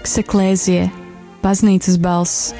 Voks 0.00 0.16
Eklēzie, 0.16 0.86
Baznīcas 1.42 1.98
balss. 2.00 2.54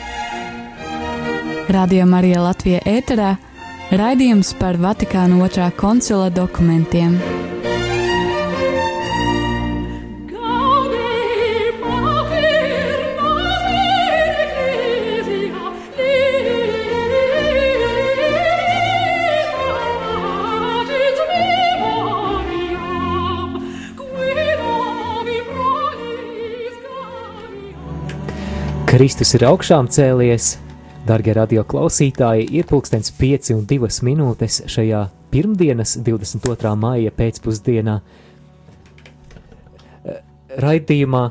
Radio 1.72 2.04
Marija 2.04 2.42
Latvija 2.44 2.82
ēterā 2.84 3.30
raidījums 3.96 4.52
par 4.60 4.76
Vatikāna 4.76 5.40
otrā 5.46 5.70
koncila 5.72 6.28
dokumentiem. 6.28 7.16
Kristus 29.00 29.30
ir 29.32 29.46
augšām 29.48 29.86
cēlies. 29.88 30.58
Darbie 31.08 31.32
radio 31.32 31.62
klausītāji, 31.64 32.42
ir 32.52 32.66
pulkstenis 32.68 33.08
5 33.16 33.54
un 33.54 33.62
2 33.64 33.88
minūtes 34.04 34.58
šajā 34.68 34.98
pirmdienas, 35.32 35.94
22. 36.04 36.74
maija 36.76 37.14
pēcpusdienā. 37.16 37.94
Raidījumā 40.60 41.22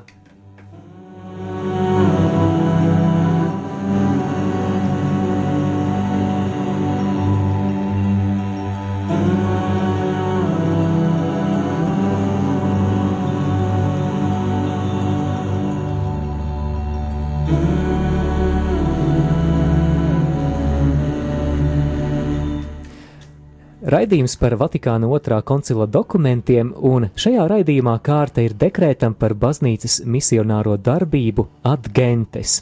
Raidījums 23.89 24.35
par 24.37 24.53
Vatikāna 24.59 25.07
otrā 25.09 25.39
koncila 25.41 25.87
dokumentiem, 25.89 26.67
un 26.85 27.07
šajā 27.17 27.47
raidījumā 27.49 27.95
kārta 28.05 28.43
ir 28.45 28.53
dekrētam 28.53 29.15
par 29.17 29.33
baznīcas 29.33 30.03
misionāro 30.05 30.75
darbību 30.77 31.47
Adgentes. 31.65 32.59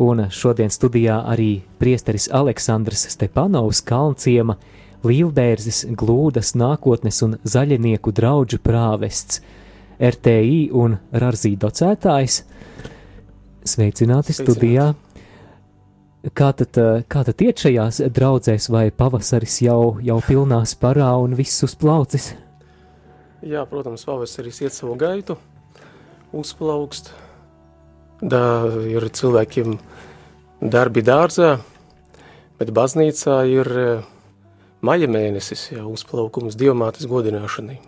Un 0.00 0.24
šodien 0.32 0.72
studijā 0.72 1.18
arī 1.34 1.50
priesteris 1.82 2.30
Aleksandrs 2.32 3.04
Stepanovs 3.12 3.82
Kalnciema, 3.84 4.56
Līvbērzis, 5.04 5.84
Glūdas 6.00 6.54
nākotnes 6.56 7.20
un 7.26 7.36
zaļinieku 7.44 8.14
draudžu 8.16 8.62
prāvests, 8.64 9.42
RTI 10.00 10.70
un 10.72 10.96
Rarzī 11.12 11.58
docētājs. 11.60 12.40
Sveicināti 13.68 14.32
studijā! 14.40 14.94
Kā 16.32 16.54
tad, 16.56 16.72
kā 17.04 17.20
tad 17.26 17.42
iet 17.44 17.60
šajās 17.60 17.98
draudzēs, 18.16 18.70
vai 18.72 18.86
pavasaris 18.88 19.58
jau, 19.60 19.98
jau 20.00 20.16
pilnā 20.24 20.62
sparā 20.64 21.10
un 21.20 21.34
viss 21.36 21.60
uz 21.66 21.74
plaucis? 21.76 22.30
Jā, 23.44 23.66
protams, 23.68 24.06
pavasaris 24.08 24.62
iet 24.64 24.72
savu 24.72 24.94
gaitu, 24.96 25.36
uzplaukst. 26.32 27.10
Da 28.24 28.40
ir 28.88 29.04
cilvēkiem 29.12 29.74
darbi 30.64 31.02
dārzā, 31.04 31.58
bet 32.56 32.72
baznīcā 32.72 33.36
ir 33.50 33.70
maija 34.80 35.10
mēnesis, 35.12 35.66
jā, 35.74 35.84
uzplaukums 35.84 36.56
dievmātes 36.56 37.04
godināšanai. 37.10 37.82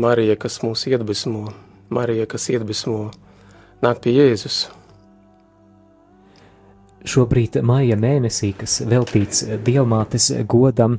Marija, 0.00 0.38
kas 0.40 0.62
mūs 0.64 0.86
iedvesmo, 0.88 1.50
Marija, 1.92 2.24
kas 2.24 2.48
iedvesmo 2.56 3.10
nāk 3.84 4.00
pie 4.00 4.16
Jēzus– 4.16 4.64
Šobrīd 7.04 7.58
maija 7.62 7.96
mēnesī, 8.00 8.54
kas 8.56 8.80
veltīts 8.88 9.44
Dievmātes 9.66 10.30
godam, 10.48 10.96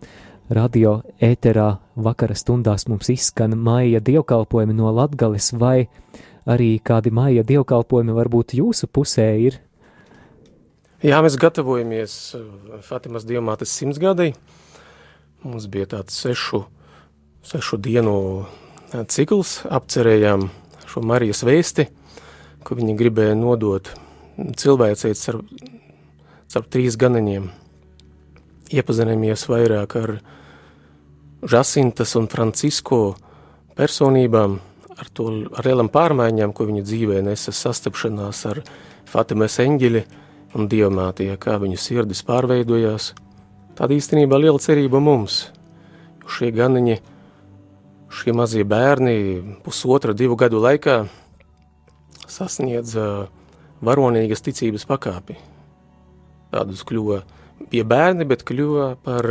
radio 0.54 1.02
ēterā 1.24 1.78
vakara 1.96 2.36
stundās 2.38 2.86
mums 2.88 3.10
izskan 3.12 3.58
maija 3.58 4.00
dievkalpojumi 4.00 4.76
no 4.78 4.92
Latgales, 4.94 5.52
vai 5.58 5.88
arī 6.48 6.78
kādi 6.80 7.12
maija 7.12 7.44
dievkalpojumi 7.48 8.16
varbūt 8.16 8.56
jūsu 8.60 8.88
pusē 8.88 9.28
ir? 9.48 9.60
Jā, 11.04 11.20
mēs 11.22 11.36
gatavojamies 11.38 12.14
Fatimas 12.86 13.26
Dievmātes 13.28 13.74
simtsgadai. 13.74 14.32
Mums 15.46 15.68
bija 15.70 15.90
tāds 15.92 16.16
sešu, 16.18 16.64
sešu 17.46 17.78
dienu 17.78 18.46
cikls, 19.12 19.60
apcerējām 19.70 20.48
šo 20.88 21.04
Marijas 21.06 21.44
vēsti, 21.46 21.90
ko 22.66 22.78
viņi 22.80 22.96
gribēja 22.98 23.36
nodot 23.38 23.92
cilvēcēts 24.38 25.30
ar 25.34 25.42
starp 26.48 26.70
trīs 26.72 26.96
ganiņiem. 27.00 27.50
Iepazināmies 28.72 29.46
vairāk 29.52 29.96
ar 30.00 30.18
Žasintas 31.48 32.16
un 32.18 32.28
Francisko 32.32 33.02
personībām, 33.78 34.58
ar, 34.98 35.10
to, 35.14 35.28
ar 35.54 35.68
lielām 35.68 35.92
pārmaiņām, 35.94 36.54
ko 36.56 36.66
viņa 36.68 36.84
dzīvē 36.88 37.22
nesa 37.28 37.54
sastapšanās 37.54 38.42
ar 38.50 38.64
Fatimas 39.08 39.60
eņģeli 39.64 40.02
un 40.58 40.68
dievmātie, 40.72 41.30
kā 41.40 41.60
viņu 41.62 41.78
sirdis 41.80 42.24
pārveidojās. 42.28 43.12
Tāda 43.78 43.94
īstenībā 43.94 44.40
liela 44.42 44.60
cerība 44.60 45.00
mums, 45.04 45.46
jo 46.24 46.32
šie 46.40 46.50
ganiņi, 46.56 46.98
šie 48.10 48.34
mazie 48.36 48.66
bērni 48.68 49.60
pusotra, 49.64 50.16
divu 50.18 50.40
gadu 50.40 50.64
laikā 50.64 51.04
sasniedza 52.28 53.28
varonīgas 53.86 54.42
ticības 54.44 54.88
pakāpi 54.90 55.38
tādus 56.54 56.86
kļuva 56.88 57.24
pie 57.72 57.84
bērni, 57.88 58.28
bet 58.30 58.46
kļuva 58.48 58.94
par 59.04 59.30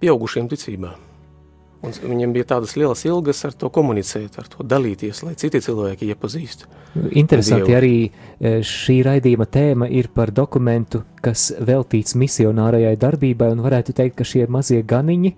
pieaugušiem 0.00 0.48
ticībā. 0.50 0.94
Un 1.78 1.92
viņiem 1.94 2.32
bija 2.34 2.56
tādas 2.56 2.72
lielas 2.74 3.04
ilgas 3.06 3.44
ar 3.46 3.52
to 3.54 3.68
komunicēt, 3.70 4.34
ar 4.40 4.48
to 4.50 4.64
dalīties, 4.66 5.20
lai 5.22 5.36
citi 5.38 5.60
cilvēki 5.62 6.08
iepazīstu. 6.10 6.66
Interesanti 7.20 7.68
Dievu. 7.68 7.76
arī 7.78 8.62
šī 8.66 8.96
raidījuma 9.06 9.46
tēma 9.46 9.86
ir 9.94 10.08
par 10.10 10.32
dokumentu, 10.34 11.04
kas 11.22 11.52
veltīts 11.54 12.16
misionārajai 12.18 12.96
darbībai, 12.98 13.52
un 13.54 13.62
varētu 13.62 13.94
teikt, 13.94 14.16
ka 14.18 14.26
šie 14.26 14.48
mazie 14.50 14.82
ganiņi 14.82 15.34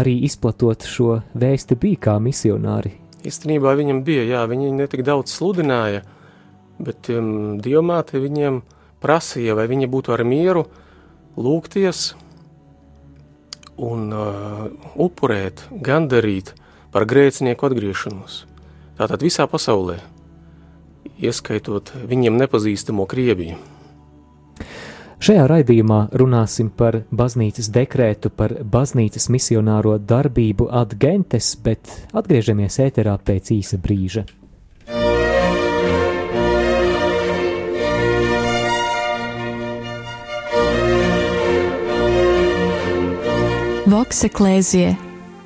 arī 0.00 0.16
izplatot 0.24 0.88
šo 0.88 1.18
vēsti 1.36 1.76
bija 1.82 2.04
kā 2.08 2.16
misionāri. 2.24 2.94
Īstenībā 3.28 3.76
viņam 3.76 4.00
bija, 4.06 4.24
jā, 4.24 4.46
viņi 4.48 4.72
netik 4.78 5.04
daudz 5.04 5.34
sludināja, 5.36 6.06
bet 6.80 7.12
um, 7.12 7.60
dievmāte 7.62 8.16
viņiem 8.22 8.62
prasīja, 9.02 9.56
vai 9.58 9.66
viņi 9.70 9.90
būtu 9.90 10.14
ar 10.14 10.24
mieru 10.26 10.66
lūgties 11.36 12.12
un 13.82 14.08
uh, 14.14 14.64
upurēt, 15.00 15.66
gandarīt 15.82 16.54
par 16.92 17.06
grēcinieku 17.08 17.68
atgriešanos. 17.70 18.42
Tātad 19.00 19.24
visā 19.24 19.48
pasaulē, 19.50 19.98
ieskaitot 21.22 21.94
viņiem 22.08 22.36
nepazīstamo 22.42 23.06
Krieviju. 23.08 23.58
Šajā 25.22 25.44
raidījumā 25.46 25.98
runāsim 26.18 26.66
par 26.74 27.04
baznīcas 27.14 27.68
dekrētu, 27.70 28.32
par 28.34 28.56
baznīcas 28.66 29.28
misionāro 29.30 29.94
darbību 30.02 30.66
ad 30.66 30.96
gentes, 30.98 31.52
bet 31.62 31.92
atgriežamies 32.10 32.80
ēterā 32.82 33.14
pēc 33.22 33.52
īsa 33.54 33.78
brīža. 33.78 34.26
Voks 43.92 44.22
Eklēzie, 44.24 44.94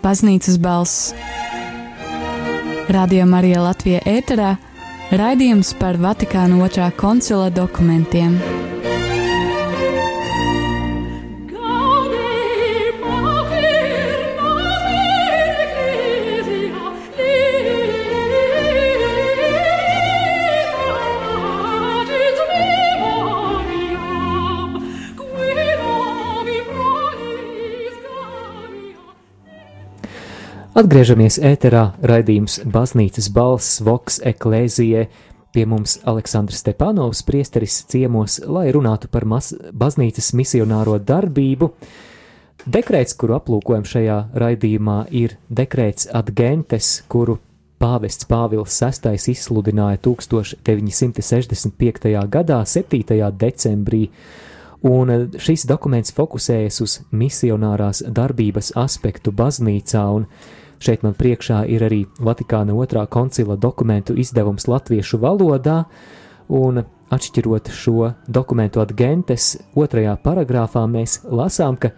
Baznīcas 0.04 0.54
balss. 0.62 1.08
Radio 2.94 3.24
Marija 3.26 3.64
Latvija 3.64 4.04
ēterā 4.06 4.52
raidījums 5.18 5.72
par 5.80 5.98
Vatikāna 5.98 6.60
otrā 6.62 6.92
koncila 6.94 7.48
dokumentiem. 7.50 8.38
Atgriežamies 30.76 31.38
ēterā, 31.40 31.94
raidījums 32.04 32.58
Baznīcas 32.68 33.30
balss, 33.32 33.78
Voks, 33.80 34.20
Eklēzijai. 34.28 35.06
Pie 35.56 35.64
mums 35.64 35.96
Aleksandrs 36.04 36.60
Stepanovs, 36.60 37.24
priesteris 37.24 37.80
ciemos, 37.88 38.44
lai 38.44 38.68
runātu 38.76 39.08
par 39.08 39.24
mas, 39.24 39.56
baznīcas 39.72 40.36
misionāro 40.36 41.00
darbību. 41.00 41.72
Dekrēts, 42.68 43.16
kuru 43.16 43.38
aplūkojam 43.38 43.88
šajā 43.88 44.36
raidījumā, 44.36 45.08
ir 45.16 45.40
dekrēts 45.48 46.12
Adgentes, 46.12 47.08
kuru 47.08 47.40
Pāvests 47.80 48.28
Pāvils 48.28 48.76
VI 48.76 49.16
izsludināja 49.32 49.96
1965. 50.04 52.20
gadā, 52.36 52.60
7. 52.68 53.32
decembrī, 53.32 54.12
un 54.84 55.32
šis 55.40 55.64
dokuments 55.72 56.12
fokusējas 56.12 56.84
uz 56.84 57.00
misionārās 57.16 58.04
darbības 58.04 58.76
aspektu 58.76 59.32
baznīcā, 59.32 60.04
un 60.20 60.28
šeit 60.82 61.02
man 61.06 61.16
priekšā 61.18 61.62
ir 61.72 61.86
arī 61.86 62.02
Vatikāna 62.20 62.74
otrā 62.76 63.06
koncila 63.06 63.56
dokumentu 63.56 64.16
izdevums 64.16 64.68
latviešu 64.68 65.18
valodā, 65.22 65.84
un 66.48 66.82
atšķirot 67.10 67.70
šo 67.70 68.12
dokumentu 68.26 68.82
atgentes, 68.82 69.56
otrajā 69.74 70.16
paragrāfā 70.22 70.84
mēs 70.90 71.20
lasām, 71.24 71.76
ka 71.76 71.94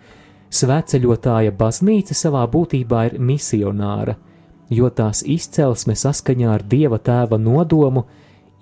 svētceļotāja 0.52 1.52
baznīca 1.56 2.16
savā 2.16 2.46
būtībā 2.50 3.04
ir 3.10 3.20
misionāra– 3.20 4.16
jo 4.70 4.88
tās 4.92 5.22
izcelsme 5.26 5.96
saskaņā 5.96 6.52
ar 6.52 6.64
Dieva 6.64 6.98
tēva 7.00 7.38
nodomu 7.40 8.04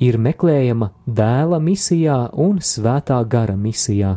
ir 0.02 0.18
meklējama 0.22 0.90
dēla 1.06 1.60
misijā 1.62 2.18
un 2.32 2.60
svētā 2.62 3.18
gara 3.28 3.56
misijā. 3.56 4.16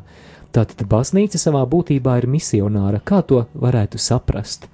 Tātad 0.53 0.85
baznīca 0.89 1.37
savā 1.37 1.61
būtībā 1.69 2.17
ir 2.21 2.27
misionāra. 2.29 3.01
Kā 3.05 3.21
to 3.21 3.45
varētu 3.53 4.01
saprast? 4.01 4.67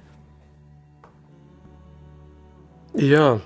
Jā, 2.96 3.38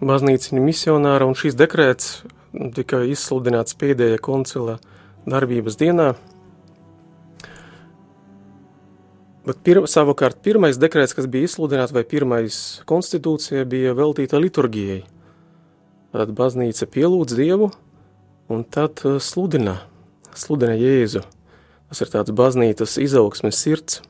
baznīca 0.00 0.54
ir 0.54 0.64
misionāra, 0.64 1.26
un 1.28 1.36
šīs 1.36 1.56
dekrēts 1.58 2.22
tika 2.76 3.02
izsludināts 3.04 3.76
pēdējā 3.76 4.16
koncila 4.24 4.78
darbības 5.28 5.76
dienā, 5.76 6.14
Bet 9.48 9.62
pir, 9.64 9.78
savukārt 9.88 10.42
pirmais 10.44 10.76
dekrets, 10.76 11.14
kas 11.16 11.24
bija 11.30 11.48
izsludināts, 11.48 11.94
vai 11.96 12.02
pirmais 12.04 12.56
konstitūcija, 12.88 13.64
bija 13.64 13.94
veltīta 13.96 14.36
liturgijai. 14.36 14.98
Tad 16.12 16.34
baznīca 16.36 16.84
pielūdz 16.92 17.36
Dievu 17.38 17.70
un 18.52 18.66
tad 18.68 19.00
uh, 19.08 19.16
sludina, 19.24 19.78
sludina 20.36 20.74
Jēzu. 20.76 21.22
Tas 21.88 22.04
ir 22.04 22.12
tāds 22.12 22.34
baznīcas 22.36 22.98
izaugsmes 23.00 23.56
sirds. 23.56 24.02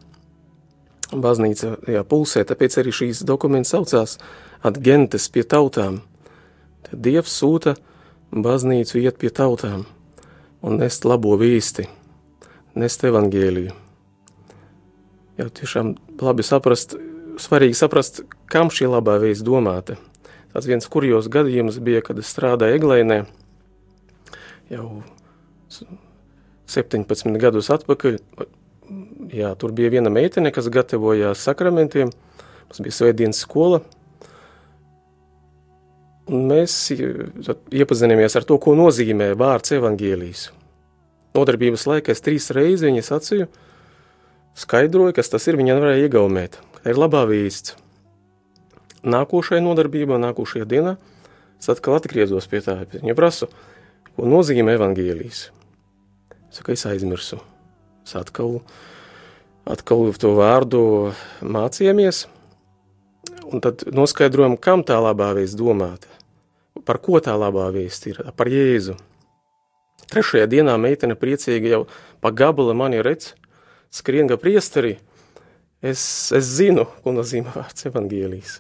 Baznīca 1.09 1.77
jā, 1.89 2.05
pulsē, 2.05 2.45
tāpēc 2.45 2.79
arī 2.83 2.93
šīs 2.93 3.25
dokuments 3.29 3.73
saucās 3.73 4.19
atgentes 4.67 5.31
pie 5.33 5.47
tautām. 5.49 6.03
Tad 6.85 7.01
Dievs 7.05 7.33
sūta 7.41 7.79
baznīcu 8.33 9.01
iet 9.01 9.21
pie 9.21 9.33
tautām 9.33 9.87
un 10.61 10.81
nest 10.83 11.09
labo 11.09 11.37
vīsti, 11.41 11.89
nest 12.77 13.05
evangēliju 13.09 13.77
jau 15.39 15.49
tiešām 15.55 15.95
labi 16.23 16.45
saprast, 16.47 16.97
svarīgi 17.39 17.77
saprast, 17.79 18.23
kam 18.51 18.73
šī 18.75 18.91
labā 18.91 19.19
vēsts 19.23 19.47
domāta. 19.47 19.97
Tas 20.53 20.67
viens 20.67 20.89
kurjos 20.91 21.29
gadījums 21.31 21.79
bija, 21.85 22.03
kad 22.03 22.19
es 22.19 22.31
strādāju 22.33 22.79
Eglēnē 22.79 23.19
jau 24.73 24.87
17 26.69 27.39
gadus 27.41 27.71
atpakaļ. 27.73 28.19
Jā, 29.35 29.53
tur 29.61 29.75
bija 29.77 29.93
viena 29.93 30.11
meitene, 30.13 30.53
kas 30.55 30.71
gatavojās 30.73 31.43
sakramentiem, 31.45 32.13
mums 32.69 32.83
bija 32.85 32.97
svētdienas 32.97 33.43
skola, 33.45 33.83
un 36.29 36.47
mēs 36.49 36.77
iepazināmies 36.93 38.37
ar 38.39 38.47
to, 38.49 38.57
ko 38.63 38.73
nozīmē 38.79 39.35
vārds 39.39 39.75
evangēlijas. 39.77 40.47
Nodarbības 41.37 41.85
laikā 41.91 42.15
es 42.15 42.25
trīs 42.25 42.49
reizes 42.57 42.87
viņas 42.87 43.11
sacīju, 43.13 43.49
skaidroja, 44.59 45.19
kas 45.21 45.31
tas 45.33 45.45
ir, 45.51 45.61
viņa 45.61 45.77
nevarēja 45.77 46.09
iegaumēt. 46.09 46.59
Ir 46.89 46.99
labā 46.99 47.27
vīsts. 47.29 47.77
Nākošajā 49.05 49.61
nodarbībā, 49.63 50.17
nākošajā 50.25 50.67
dienā, 50.69 50.97
es 51.61 51.69
atkal 51.71 51.99
atgriezos 51.99 52.49
pie 52.51 52.65
tā, 52.65 52.81
viņa 52.97 53.15
prasu, 53.19 53.51
ko 54.17 54.27
nozīmē 54.27 54.75
evangēlijas. 54.81 55.45
Saka, 56.57 56.73
es 56.75 56.89
aizmirsu. 56.89 57.39
Es 58.09 58.15
atkal, 58.17 58.63
atkal 59.69 60.07
to 60.17 60.31
vārdu 60.33 60.79
mācījāmies, 61.45 62.23
un 63.53 63.61
tad 63.61 63.85
noskaidrojam, 63.93 64.55
kam 64.57 64.81
tā 64.81 64.97
labā 64.97 65.35
vēsts 65.37 65.59
domāta. 65.61 66.09
Par 66.89 67.03
ko 67.05 67.21
tā 67.21 67.35
labā 67.37 67.67
vēsts 67.75 68.09
ir? 68.09 68.23
Par 68.33 68.49
Jēzu. 68.49 68.97
Trešajā 70.09 70.49
dienā 70.49 70.79
meitene 70.81 71.19
priecīgi 71.21 71.75
jau 71.75 71.83
pa 72.25 72.33
gabala 72.33 72.73
mani 72.73 73.05
redz, 73.05 73.35
skrien 73.93 74.33
ga 74.33 74.41
priesteri, 74.41 74.97
es, 75.85 76.01
es 76.33 76.49
zinu, 76.49 76.89
ko 77.05 77.13
nozīmē 77.13 77.53
vārds 77.61 77.91
evangēlijas. 77.93 78.59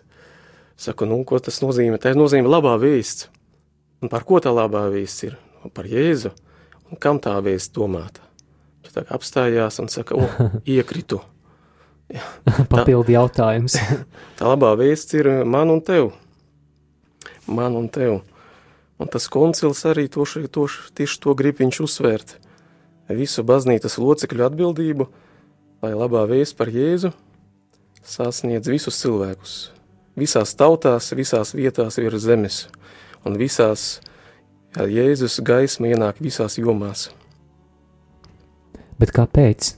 Saku, 0.76 1.08
nu, 1.08 1.22
ko 1.24 1.40
tas 1.40 1.64
nozīmē? 1.64 1.96
Tā 1.96 2.12
nozīmē 2.12 2.52
labā 2.52 2.76
vēsts. 2.84 3.30
Un 4.04 4.12
par 4.12 4.28
ko 4.28 4.44
tā 4.44 4.52
labā 4.52 4.90
vēsts 4.92 5.30
ir? 5.32 5.40
Par 5.72 5.88
Jēzu. 5.88 6.36
Un 6.92 7.00
kam 7.00 7.16
tā 7.16 7.40
vēsts 7.40 7.72
domāta? 7.72 8.27
Apstājās 9.06 9.78
un 9.82 9.90
saka, 9.92 10.16
o, 10.16 10.48
iekritu. 10.76 11.20
Papildi 12.72 13.14
jautājums. 13.16 13.76
tā 14.38 14.48
labā 14.48 14.72
vēsts 14.80 15.16
ir 15.18 15.30
man 15.44 15.70
un 15.74 15.84
tev. 15.84 16.12
Man 17.46 17.76
un 17.76 17.88
tev. 17.92 18.20
Un 18.98 19.10
tas 19.12 19.28
koncils 19.30 19.84
arī 19.86 20.08
to, 20.10 20.24
to, 20.50 20.66
tieši 20.98 21.20
to 21.22 21.34
grib 21.38 21.60
viņš 21.62 21.82
uzsvērt 21.84 22.38
visu 23.14 23.44
baznīcas 23.46 23.96
locekļu 24.00 24.44
atbildību, 24.48 25.06
lai 25.84 25.94
labā 25.96 26.26
vēsts 26.28 26.56
par 26.58 26.68
Jēzu 26.72 27.12
sasniedz 28.08 28.68
visus 28.68 28.98
cilvēkus, 29.00 29.54
visās 30.18 30.54
tautās, 30.58 31.12
visās 31.16 31.54
vietās 31.56 31.98
virs 32.00 32.24
zemes, 32.24 32.60
un 33.24 33.38
visās 33.40 34.00
Jēzus 34.76 35.40
gaisma 35.44 35.88
ienāk 35.88 36.20
visās 36.22 36.58
jomās. 36.60 37.08
Bet 38.98 39.12
kāpēc? 39.14 39.74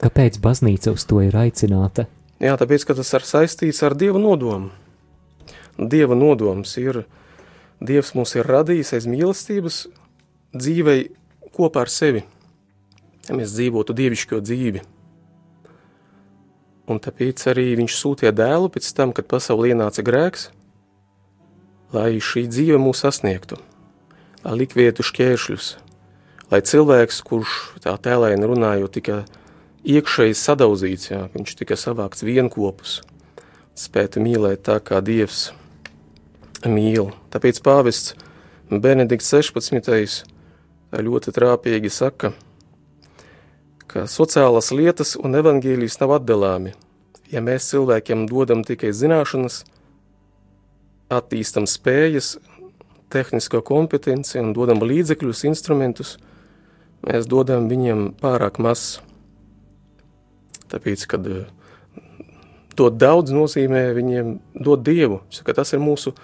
Kāpēc 0.00 0.38
baznīca 0.40 0.94
uz 0.94 1.04
to 1.04 1.20
ir 1.26 1.34
aicināta? 1.36 2.06
Jā, 2.40 2.54
tāpēc, 2.56 2.86
ka 2.86 2.94
tas 2.96 3.10
ir 3.18 3.26
saistīts 3.26 3.82
ar 3.84 3.96
Dieva 3.98 4.20
nodomu. 4.22 4.70
Dieva 5.76 6.16
nodoms 6.16 6.76
ir, 6.80 7.02
Dievs 7.80 8.14
mūs 8.16 8.36
ir 8.36 8.48
radījis 8.48 8.94
aiz 8.96 9.08
mīlestības 9.10 9.82
dzīvei 10.54 11.10
kopā 11.56 11.84
ar 11.84 11.92
sevi, 11.92 12.22
ja 13.28 13.36
mēs 13.36 13.54
dzīvotu 13.56 13.96
dievišķo 13.96 14.40
dzīvi. 14.44 14.82
Un 16.90 16.98
tāpēc 17.02 17.44
arī 17.52 17.68
viņš 17.78 17.98
sūtīja 17.98 18.32
dēlu 18.34 18.70
pēc 18.72 18.88
tam, 18.96 19.14
kad 19.16 19.28
pasaulē 19.30 19.74
ienāca 19.74 20.04
grēks, 20.06 20.48
lai 21.94 22.18
šī 22.22 22.46
dzīve 22.50 22.80
mūs 22.82 23.04
sasniegtu, 23.04 23.60
lai 24.44 24.56
likvietu 24.62 25.06
šķēršļus, 25.06 25.70
lai 26.50 26.60
cilvēks, 26.66 27.22
kurš 27.26 27.56
tā 27.84 27.94
tēlēni 28.02 28.48
runājot, 28.50 28.96
tika 28.98 29.22
iekšēji 29.86 30.36
sadauzīts, 30.36 31.10
jā, 31.12 31.22
viņš 31.34 31.56
tika 31.62 31.78
savākts 31.78 32.26
vienkopus, 32.26 33.00
spētu 33.78 34.22
mīlēt 34.24 34.66
tā, 34.68 34.80
kā 34.82 35.00
Dievs 35.04 35.50
mīl. 36.66 37.12
Tāpēc 37.32 37.62
pāvests 37.64 38.14
Benedikts 38.70 39.30
16 39.32 40.24
ļoti 40.90 41.32
trāpīgi 41.34 41.90
saka, 41.90 42.32
ka 43.90 44.06
sociālas 44.06 44.70
lietas 44.74 45.16
un 45.18 45.34
evaņģēlijas 45.38 45.98
nav 46.02 46.18
atdalāmi. 46.20 46.74
Ja 47.30 47.42
mēs 47.42 47.68
cilvēkiem 47.70 48.26
dodam 48.30 48.62
tikai 48.66 48.90
zināšanas, 48.94 49.62
attīstam 51.10 51.66
spējas, 51.70 52.36
tehnisko 53.10 53.62
kompetenci 53.66 54.38
un 54.42 54.52
dodam 54.54 54.82
līdzekļus, 54.82 55.44
instrumentus, 55.50 56.16
mēs 57.06 57.28
dodam 57.30 57.68
viņiem 57.70 58.10
pārāk 58.20 58.60
maz. 58.62 59.00
Tāpēc, 60.70 61.06
kad 61.10 61.26
eh, 61.26 61.48
dot 62.78 62.98
daudz 63.00 63.34
nozīmē 63.34 63.90
viņiem 63.96 64.36
dot 64.54 64.84
Dievu, 64.86 65.22
ka 65.44 65.56
tas 65.56 65.74
ir 65.74 65.82
mūsu 65.82 66.14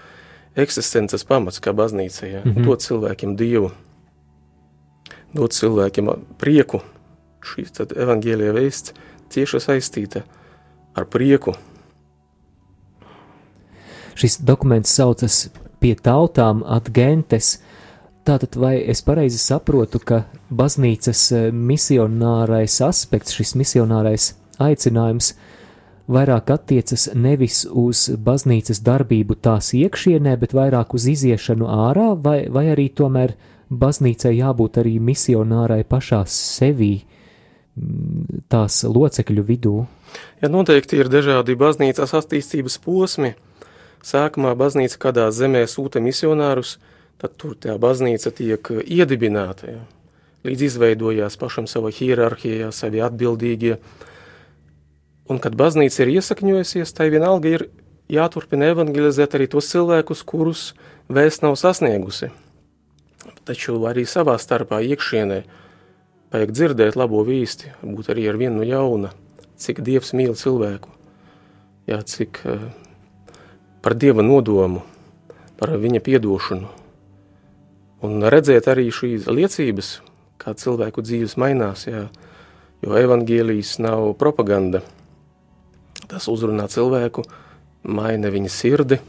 eksistences 0.56 1.26
pamats 1.28 1.60
kā 1.60 1.74
baznīca, 1.76 2.26
ja? 2.26 2.44
mm 2.44 2.52
-hmm. 2.52 2.64
dot 2.64 2.80
cilvēkiem 2.80 3.36
Dievu 3.36 3.72
dot 5.36 5.52
cilvēkiem 5.52 6.10
prieku. 6.40 6.82
Šī 7.46 7.66
evaņģēlīja 8.02 8.54
vēsts 8.56 8.94
cieši 9.30 9.60
saistīta 9.62 10.24
ar 10.96 11.06
prieku. 11.06 11.54
Šis 14.16 14.40
dokuments 14.40 14.94
saucas 14.96 15.48
pie 15.80 15.94
tautām 15.94 16.64
atgentes. 16.64 17.60
Tātad, 18.26 18.56
vai 18.58 18.80
es 18.82 19.04
pareizi 19.06 19.38
saprotu, 19.38 20.00
ka 20.02 20.24
baznīcas 20.50 21.20
e, 21.30 21.40
misionārais 21.54 22.80
aspekts, 22.82 23.36
šis 23.38 23.52
misionārais 23.54 24.32
aicinājums, 24.58 25.28
vairāk 26.10 26.50
attiecas 26.50 27.04
nevis 27.14 27.60
uz 27.70 28.08
baznīcas 28.18 28.82
darbību 28.82 29.36
tās 29.46 29.70
iekšienē, 29.78 30.34
bet 30.42 30.56
vairāk 30.58 30.96
uz 30.98 31.06
iziešanu 31.12 31.68
ārā, 31.70 32.08
vai, 32.18 32.40
vai 32.50 32.64
arī 32.72 32.88
tomēr 32.98 33.36
baznīcai 33.70 34.34
jābūt 34.40 34.80
arī 34.82 34.96
misionārai 34.98 35.84
pašā 35.86 36.24
sevī, 36.30 37.04
mm, 37.78 38.42
tās 38.50 38.80
locekļu 38.82 39.46
vidū. 39.52 39.76
Ja 40.42 40.50
noteikti 40.50 40.98
ir 40.98 41.12
dažādi 41.14 41.54
baznīcas 41.58 42.18
attīstības 42.18 42.80
posmi, 42.82 43.36
sākumā 44.02 44.58
baznīca 44.58 44.98
kādā 45.06 45.30
zemē 45.30 45.62
sūta 45.70 46.02
misionārus, 46.02 46.76
tad 47.22 47.36
tur 47.40 47.56
tā 47.58 47.76
baznīca 47.80 48.32
tiek 48.34 48.70
iedibināta. 48.84 49.70
Ja. 49.70 49.82
Līdz 50.46 50.68
izveidojās 50.68 51.38
pašam 51.40 51.66
sava 51.70 51.90
hierarhija, 51.90 52.70
savi 52.74 53.02
atbildīgie. 53.02 53.76
Un, 55.26 55.40
kad 55.42 55.56
baznīca 55.58 56.04
ir 56.04 56.16
iesakņojusies, 56.20 56.92
tai 56.94 57.08
vienalga 57.10 57.50
ir 57.56 57.66
jāturpina 58.12 58.70
evangelizēt 58.70 59.34
arī 59.34 59.48
tos 59.50 59.70
cilvēkus, 59.72 60.22
kurus 60.22 60.68
vēsts 61.10 61.42
nav 61.42 61.56
sasniegusi. 61.58 62.30
Taču 63.46 63.80
arī 63.90 64.06
savā 64.06 64.36
starpā 64.38 64.78
iekšienē 64.86 65.42
vajag 66.34 66.52
dzirdēt 66.54 66.98
labo 66.98 67.22
vīsti, 67.26 67.72
būt 67.82 68.12
arī 68.14 68.26
ar 68.30 68.38
vienu 68.38 68.60
no 68.60 68.66
jauna, 68.66 69.12
cik 69.58 69.82
Dievs 69.86 70.12
mīl 70.14 70.34
cilvēku, 70.38 70.90
jā, 71.90 72.00
cik 72.02 72.42
uh, 72.44 72.66
par 73.82 73.94
Dieva 73.98 74.22
nodomu, 74.26 74.82
par 75.58 75.74
viņa 75.80 76.02
piedošanu. 76.04 76.85
Un 78.04 78.24
redzēt 78.28 78.68
arī 78.68 78.90
šīs 78.92 79.28
liecības, 79.30 79.90
kā 80.40 80.52
cilvēku 80.58 81.04
dzīves 81.04 81.36
mainās, 81.40 81.86
jā, 81.88 82.06
jo 82.84 82.96
evangēlijas 82.98 83.78
nav 83.80 84.12
propaganda. 84.20 84.82
Tas 86.06 86.28
uzrunā 86.28 86.68
cilvēku, 86.70 87.24
maina 87.88 88.30
viņa 88.34 88.52
sirdi, 88.52 89.00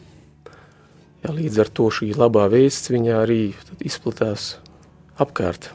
jā, 1.23 1.33
līdz 1.33 1.63
ar 1.65 1.73
to 1.79 1.89
šī 1.93 2.13
labā 2.17 2.47
vēsts 2.53 2.93
viņā 2.93 3.21
arī 3.25 3.41
izplatās 3.83 4.55
apkārt. 5.19 5.71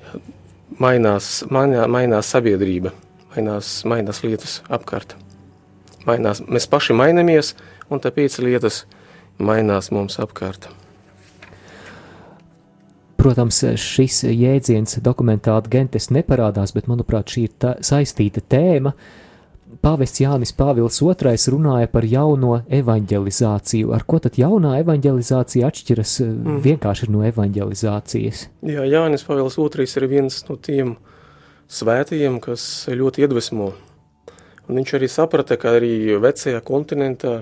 Jā, 0.00 0.20
mainās, 0.80 1.32
mainā, 1.52 1.84
mainās 1.92 2.32
sabiedrība, 2.32 2.94
mainās, 3.34 3.80
mainās 3.84 4.24
lietas 4.24 4.62
apkārt 4.72 5.18
mainās, 6.06 6.42
mēs 6.48 6.68
paši 6.70 6.96
mainamies, 6.96 7.54
un 7.90 8.02
tāpēc 8.02 8.38
lietas 8.44 8.84
mainās 9.38 9.90
mums 9.94 10.18
apkārt. 10.22 10.68
Protams, 13.20 13.62
šis 13.76 14.22
jēdziens 14.24 15.00
dokumentā 15.04 15.58
Gentes 15.70 16.08
neparādās, 16.14 16.72
bet, 16.76 16.88
manuprāt, 16.88 17.28
šī 17.32 17.48
ir 17.48 17.56
tā, 17.60 17.74
saistīta 17.84 18.40
tēma. 18.40 18.94
Pāvests 19.80 20.20
Jānis 20.20 20.52
Pāvils 20.56 20.98
II 21.00 21.36
runāja 21.54 21.90
par 21.92 22.04
jauno 22.08 22.62
evanģelizāciju. 22.68 23.92
Ar 23.96 24.04
ko 24.08 24.18
tad 24.24 24.40
jaunā 24.40 24.74
evanģelizācija 24.80 25.68
atšķiras 25.68 26.16
mm. 26.24 26.56
vienkārši 26.64 27.10
no 27.12 27.22
evanģelizācijas? 27.28 28.48
Jā, 28.66 28.88
Jānis 28.88 29.24
Pāvils 29.28 29.60
II 29.60 29.86
ir 29.86 30.08
viens 30.10 30.42
no 30.48 30.56
tiem 30.56 30.96
svētajiem, 31.70 32.40
kas 32.42 32.66
ļoti 32.90 33.28
iedvesmo 33.28 33.70
Un 34.70 34.78
viņš 34.78 34.92
arī 35.00 35.08
saprata, 35.10 35.56
ka 35.58 35.72
arī 35.80 36.14
vecajā 36.22 36.60
kontinentā, 36.62 37.40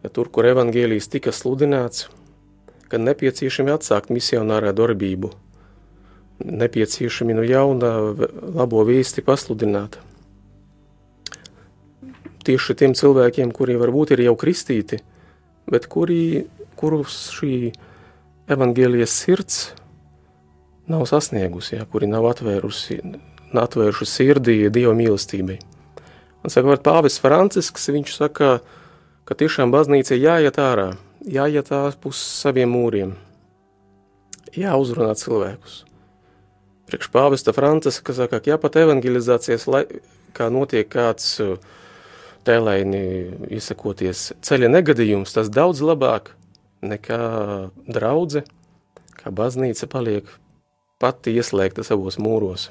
ja 0.00 0.08
tur, 0.08 0.30
kur 0.32 0.46
evaņģēlijas 0.48 1.10
tika 1.12 1.34
sludināts, 1.36 2.06
ka 2.90 3.00
nepieciešami 3.02 3.74
atsākt 3.74 4.12
misionārā 4.14 4.72
darbību, 4.76 5.32
nepieciešami 6.44 7.36
no 7.36 7.44
jauna 7.46 7.92
labo 8.56 8.84
vēsti 8.86 9.24
pasludināt. 9.26 9.98
Tieši 12.46 12.76
tiem 12.78 12.94
cilvēkiem, 12.94 13.50
kuri 13.50 13.74
varbūt 13.80 14.14
ir 14.14 14.22
jau 14.28 14.36
kristīti, 14.38 15.00
bet 15.66 15.88
kuri, 15.90 16.46
kurus 16.78 17.26
šī 17.34 17.72
evaņģēlijas 18.46 19.16
sirds 19.24 19.56
nav 20.86 21.02
sasniegusi, 21.10 21.74
ja, 21.80 21.86
kuri 21.90 22.06
nav 22.06 22.28
atvērusi, 22.30 23.00
atvēruši 23.56 24.06
sirdī 24.06 24.58
Dieva 24.70 24.94
mīlestībai. 24.94 25.58
Un 26.46 26.52
sakot, 26.54 26.84
Pāvis 26.86 27.18
Francisks, 27.18 27.88
viņš 27.90 28.12
saka, 28.14 28.50
ka 29.26 29.34
tiešām 29.34 29.72
baznīca 29.74 30.14
jāiet 30.14 30.60
ārā, 30.62 30.92
jāiet 31.26 31.72
ārpus 31.74 32.20
saviem 32.42 32.72
mūriem, 32.74 33.16
jāuzrunā 34.56 35.14
cilvēkus. 35.18 35.82
Priekš 36.86 37.10
Pāvesta 37.10 37.54
Franciska 37.54 38.14
saka, 38.14 38.38
ka 38.38 38.52
ja 38.52 38.60
pat 38.62 38.78
evangelizācijas, 38.78 39.66
kā 40.36 40.46
notiek 40.54 40.86
kāds 40.92 41.32
uh, 41.42 41.56
tēlaini 42.46 43.02
izsakoties 43.58 44.30
ceļa 44.46 44.70
negadījums, 44.70 45.34
tas 45.34 45.50
daudz 45.50 45.82
labāk 45.82 46.30
nekā 46.86 47.20
draudze, 47.90 48.44
kā 49.18 49.32
baznīca 49.34 49.88
paliek 49.90 50.28
pati 51.02 51.34
ieslēgta 51.36 51.84
savos 51.86 52.20
mūros. 52.22 52.70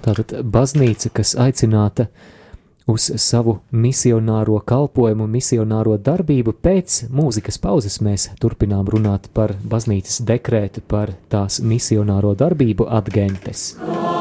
Tātad 0.00 0.32
baznīca, 0.48 1.10
kas 1.18 1.34
aicināta 1.36 2.06
uz 2.90 3.10
savu 3.22 3.58
misionāro 3.72 4.58
kalpojumu, 4.66 5.28
misionāro 5.30 5.96
darbību, 5.98 6.56
pēc 6.62 7.04
mūzikas 7.14 7.60
pauzes 7.62 8.00
mēs 8.04 8.30
turpinām 8.42 8.90
runāt 8.90 9.30
par 9.34 9.54
baznīcas 9.62 10.22
dekrētu, 10.26 10.84
par 10.86 11.14
tās 11.32 11.60
misionāro 11.62 12.34
darbību 12.38 12.90
atgentes. 13.00 13.72
Oh! 13.80 14.19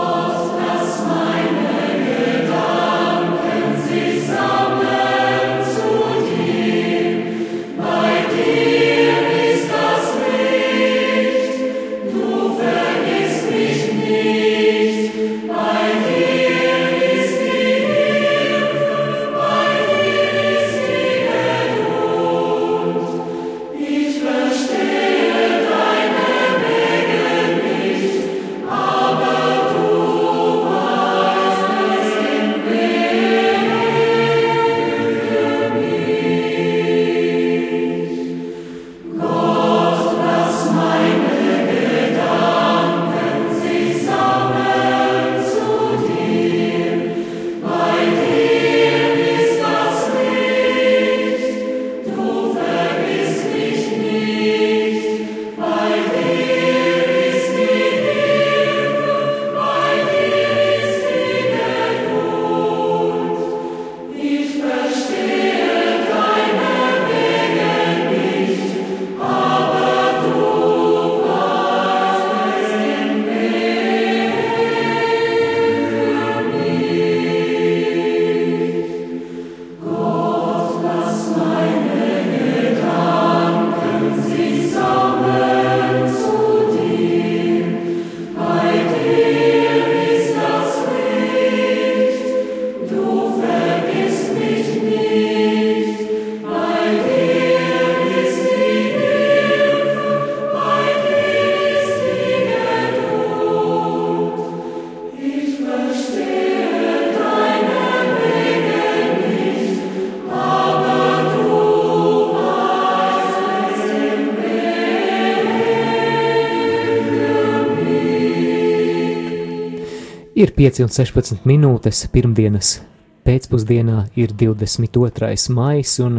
5 120.60 120.82
un 120.84 120.90
16 120.92 121.46
minūtes, 121.48 122.02
pirmdienas 122.12 122.82
pēcpusdienā 123.24 124.10
ir 124.20 124.34
22. 124.36 125.30
maijs, 125.56 125.94
un 126.04 126.18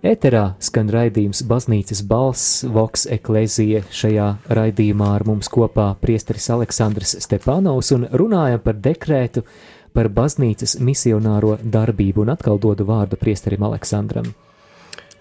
ēterā 0.00 0.54
skan 0.56 0.88
raidījums 0.88 1.42
Baznīcas 1.44 2.00
balss, 2.08 2.64
Vox 2.64 3.04
Eklezija. 3.12 3.82
Šajā 3.92 4.30
raidījumā 4.48 5.10
ar 5.18 5.26
mums 5.28 5.52
kopā 5.52 5.90
priesteris 6.00 6.48
Aleksandrs 6.56 7.18
Stepanovs 7.20 7.92
un 7.92 8.08
runājam 8.08 8.64
par 8.64 8.80
dekrētu 8.88 9.44
par 9.92 10.08
baznīcas 10.08 10.78
misionāro 10.80 11.58
darbību, 11.60 12.24
un 12.24 12.32
atkal 12.32 12.56
dodu 12.56 12.88
vārdu 12.88 13.20
priesterim 13.20 13.68
Aleksandram. 13.68 14.32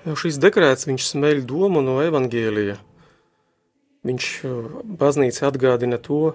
Jau 0.08 0.16
šis 0.24 0.40
dekrēts, 0.40 0.88
viņš 0.88 1.16
smeļ 1.18 1.44
domu 1.52 1.84
no 1.84 2.00
evangēlija. 2.08 2.80
Viņš 4.08 4.36
baznīca 4.88 5.50
atgādina 5.52 6.00
to, 6.00 6.30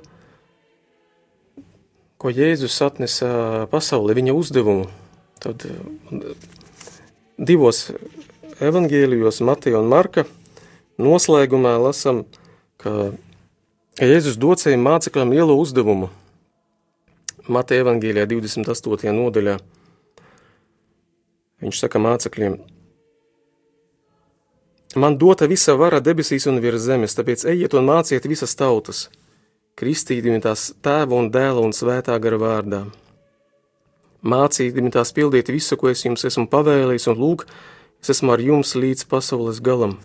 ko 2.24 2.32
Jēzus 2.32 2.78
atnesa 2.80 3.28
pasaulē, 3.68 4.16
viņa 4.16 4.32
uzdevumu. 4.32 4.86
Tad 5.44 5.66
divos 7.36 7.90
evangēlijos, 8.64 9.42
Mateja 9.44 9.82
un 9.82 9.92
Marka, 9.92 10.24
noslēgumā 10.96 11.76
lasam, 11.84 12.22
ka 12.80 13.12
Jēzus 14.00 14.40
dod 14.40 14.62
saviem 14.62 14.80
mācekļiem 14.88 15.36
lielu 15.36 15.60
uzdevumu. 15.60 16.08
Mateja 17.44 17.84
evangēlijā 17.84 18.24
28. 18.32 19.12
nodaļā 19.12 19.58
viņš 21.60 21.84
saka 21.84 22.00
mācekļiem– 22.00 22.56
Man 24.94 25.16
dota 25.18 25.48
visa 25.50 25.74
vara 25.74 25.98
debesīs 25.98 26.44
un 26.46 26.60
virs 26.62 26.84
zemes, 26.86 27.16
tāpēc 27.18 27.42
ejiet 27.50 27.72
un 27.74 27.86
māciet 27.88 28.26
visas 28.30 28.54
tautas, 28.54 29.08
kristīdami 29.78 30.42
tās 30.44 30.72
tēva 30.84 31.18
un 31.18 31.30
dēla 31.34 31.62
un 31.64 31.72
svētā 31.76 32.16
gara 32.22 32.38
vārdā. 32.40 32.80
Mācīdami 34.24 34.92
tās 34.94 35.12
pildīt 35.16 35.50
visu, 35.52 35.76
ko 35.76 35.90
es 35.90 36.04
jums 36.06 36.24
esmu 36.24 36.46
pavēlējis, 36.52 37.08
un 37.12 37.20
lūk, 37.20 37.44
es 38.00 38.14
esmu 38.14 38.32
ar 38.34 38.40
jums 38.40 38.74
līdz 38.78 39.04
pasaules 39.10 39.60
galam. 39.64 39.98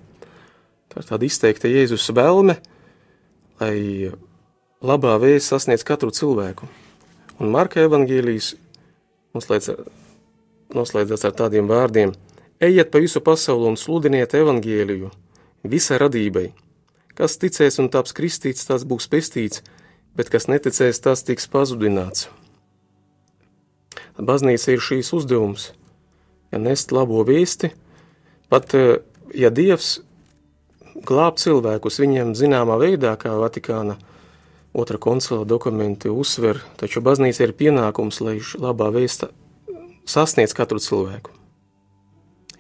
Tā 0.92 1.04
ir 1.04 1.10
tāda 1.12 1.28
izteikta 1.28 1.72
Jēzus 1.72 2.10
vēlme, 2.16 2.58
lai 3.62 3.78
labā 4.82 5.16
vēsts 5.22 5.54
sasniedz 5.54 5.86
katru 5.88 6.12
cilvēku. 6.12 6.68
Un 7.40 7.54
Marka 7.54 7.80
evangēlijas 7.86 8.56
noslēdzas 9.38 11.24
ar 11.30 11.38
tādiem 11.44 11.70
vārdiem– 11.72 12.16
Ejiet 12.60 12.92
pa 12.92 13.00
visu 13.00 13.22
pasauli 13.24 13.70
un 13.72 13.78
sludiniet 13.80 14.34
evaņģēliju 14.36 15.10
visai 15.72 16.00
radībai. 16.02 16.50
Kas 17.20 17.36
ticēs 17.36 17.82
un 17.84 17.90
taps 17.92 18.16
kristīts, 18.16 18.64
tas 18.68 18.86
būs 18.88 19.10
pestīts, 19.12 19.64
bet 20.16 20.32
kas 20.32 20.48
neticēs, 20.48 21.02
tas 21.04 21.26
tiks 21.28 21.50
pazudināts. 21.52 22.30
Baznīca 24.16 24.72
ir 24.72 24.84
šīs 24.84 25.12
uzdevums, 25.16 25.70
ja 26.52 26.60
nest 26.64 26.94
labo 26.96 27.24
vēsti, 27.28 27.74
pat 28.52 28.76
eh, 28.76 29.02
ja 29.36 29.52
Dievs 29.52 29.98
glāb 31.08 31.40
cilvēkus 31.40 32.00
viņiem 32.00 32.36
zināmā 32.40 32.80
veidā, 32.80 33.16
kā 33.20 33.36
Vatikāna 33.40 33.98
otra 34.72 35.00
koncila 35.00 35.48
dokumenti 35.48 36.12
uzsver, 36.12 36.64
taču 36.80 37.04
baznīca 37.04 37.44
ir 37.48 37.56
pienākums, 37.60 38.22
lai 38.24 38.40
labā 38.60 38.92
vēsta 38.96 39.32
sasniedz 40.08 40.56
katru 40.56 40.80
cilvēku 40.84 41.36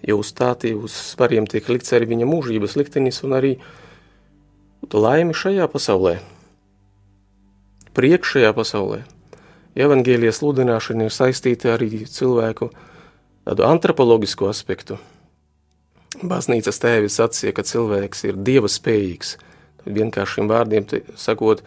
jo 0.06 0.20
uz 0.20 0.32
tā 0.36 0.54
uz 0.76 0.94
svariem 0.94 1.48
tiek 1.48 1.68
likts 1.70 1.94
arī 1.94 2.10
viņa 2.14 2.28
mūžības 2.30 2.76
liktenis 2.80 3.24
un 3.28 3.36
arī 3.38 3.56
laimi 4.98 5.36
šajā 5.38 5.68
pasaulē, 5.70 6.16
priekšējā 7.94 8.54
pasaulē. 8.58 9.04
Evangēlijas 9.80 10.40
sludināšana 10.42 11.06
ir 11.06 11.14
saistīta 11.14 11.76
arī 11.76 12.06
cilvēku 12.10 12.72
tādu 13.46 13.68
antropoloģisku 13.68 14.50
aspektu. 14.50 14.98
Baznīcas 16.26 16.82
tēvis 16.82 17.20
sacīja, 17.20 17.54
ka 17.54 17.64
cilvēks 17.68 18.26
ir 18.26 18.42
dieva 18.42 18.72
spējīgs. 18.72 19.36
Vienkāršiem 19.86 20.50
vārdiem 20.50 20.90
sakot, 21.16 21.62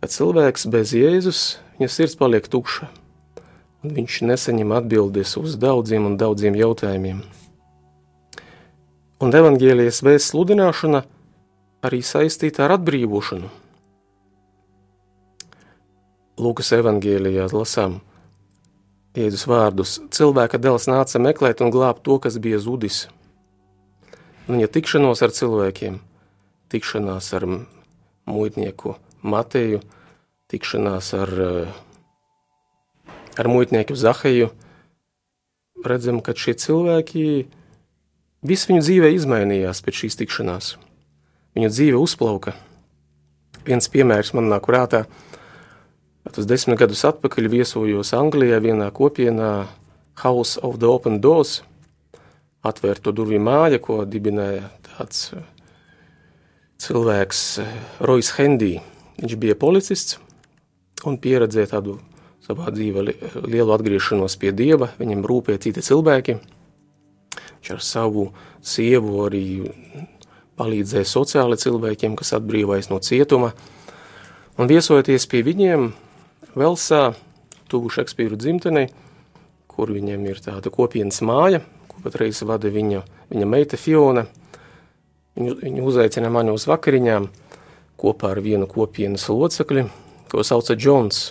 ka 0.00 0.08
cilvēks 0.10 0.66
bez 0.72 0.96
Jēzus, 0.96 1.42
viņa 1.76 1.92
sirds 1.92 2.16
paliek 2.18 2.48
tukša, 2.48 2.88
un 3.84 3.94
viņš 4.00 4.22
nesaņem 4.32 4.74
atbildes 4.80 5.36
uz 5.38 5.60
daudziem 5.60 6.08
un 6.08 6.18
daudziem 6.18 6.56
jautājumiem 6.58 7.22
un 9.22 9.30
evaņģēlijas 9.30 10.02
vēsts 10.02 10.32
sludināšana 10.32 11.04
arī 11.82 12.00
saistīta 12.06 12.66
ar 12.66 12.76
atbrīvošanu. 12.78 13.50
Lūkas 16.42 16.72
evaņģēlijā 16.78 17.48
lasām 17.52 18.00
Jēzus 19.18 19.44
vārdus: 19.50 19.98
Cilvēka 20.14 20.58
dēls 20.62 20.88
nāca 20.88 21.20
meklēt 21.20 21.60
un 21.60 21.72
glābt 21.74 22.02
to, 22.06 22.16
kas 22.22 22.38
bija 22.40 22.60
zudis. 22.62 23.06
Viņa 24.48 24.70
tikšanos 24.72 25.22
ar 25.22 25.34
cilvēkiem, 25.36 26.00
tikšanās 26.72 27.32
ar 27.36 27.46
muitnieku 28.26 28.96
Mateju, 29.22 29.82
tikšanās 30.50 31.12
ar, 31.14 31.34
ar 33.38 33.50
muitnieku 33.52 33.94
Zaheju, 33.94 34.48
redzam, 35.84 36.18
ka 36.24 36.34
šie 36.34 36.56
cilvēki 36.58 37.26
Viss 38.42 38.66
viņu 38.66 38.82
dzīvē 38.82 39.12
izmainījās 39.14 39.78
pēc 39.86 40.00
šīs 40.00 40.16
tikšanās. 40.18 40.72
Viņa 41.56 41.68
dzīve 41.72 42.00
uzplauka. 42.00 42.54
Viens 43.66 43.88
piemērs 43.92 44.32
man 44.36 44.48
nāk 44.50 44.66
prātā. 44.68 45.04
Tas 46.32 46.46
desmit 46.48 46.78
gadus 46.80 47.04
atpakaļ 47.04 47.48
viesojos 47.52 48.14
Anglijā 48.16 48.60
vienā 48.62 48.88
kopienā 48.94 49.52
House 50.22 50.60
of 50.62 50.78
the 50.78 50.88
Open 50.88 51.18
Doors, 51.20 51.60
atvērto 52.62 53.12
durvju 53.12 53.40
māja, 53.42 53.80
ko 53.82 54.02
dibināja 54.06 54.70
tāds 54.86 55.32
uh, 55.34 55.42
cilvēks 56.80 57.42
uh, 57.62 57.76
Rojas 58.06 58.32
Hendī. 58.38 58.76
Viņš 59.18 59.36
bija 59.42 59.58
policists 59.58 60.18
un 61.08 61.18
pieredzēja 61.18 61.74
tādu 61.74 61.98
savā 62.42 62.70
dzīvē 62.74 63.06
lielu 63.44 63.74
atgriešanos 63.74 64.38
pie 64.38 64.54
Dieva, 64.56 64.92
viņam 65.02 65.26
rūpēja 65.26 65.66
citi 65.68 65.84
cilvēki– 65.84 66.38
Viņš 67.62 67.76
ar 67.76 67.82
savu 67.86 68.24
sievu 68.58 69.20
arī 69.22 69.44
palīdzēja 70.60 71.08
sociāli 71.08 71.58
cilvēkiem, 71.60 72.16
kas 72.18 72.34
atbrīvājas 72.38 72.90
no 72.92 72.98
cietuma. 73.02 73.52
Un 74.60 74.68
viesojoties 74.70 75.26
pie 75.30 75.42
viņiem 75.46 75.92
Velsā, 76.58 77.14
tuvu 77.72 77.92
Šekspīru 77.92 78.36
dzimtenei, 78.36 78.90
kur 79.70 79.92
viņiem 79.94 80.26
ir 80.28 80.42
tāda 80.44 80.72
kopienas 80.72 81.22
māja, 81.24 81.62
ko 81.88 82.02
patreiz 82.04 82.42
vada 82.44 82.68
viņa, 82.72 83.00
viņa 83.32 83.48
meita 83.48 83.80
Fiona. 83.80 84.26
Viņu, 85.38 85.56
viņu 85.62 85.86
uzaicina 85.88 86.28
mani 86.28 86.52
uz 86.52 86.66
vakariņām 86.68 87.30
kopā 88.00 88.34
ar 88.34 88.42
vienu 88.44 88.68
kopienas 88.68 89.24
locekli, 89.32 89.86
ko 90.28 90.44
sauca 90.44 90.76
Džons. 90.76 91.30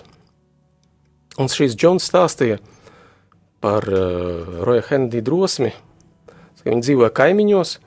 Un 1.38 1.52
šīs 1.52 1.78
Džons 1.78 2.10
stāstīja 2.10 2.58
par 3.62 3.86
uh, 3.86 4.62
Roja 4.66 4.88
Hendy 4.90 5.22
drosmi, 5.22 5.70
Viņi 6.66 6.84
dzīvoja 6.86 7.10
kaimiņos, 7.18 7.78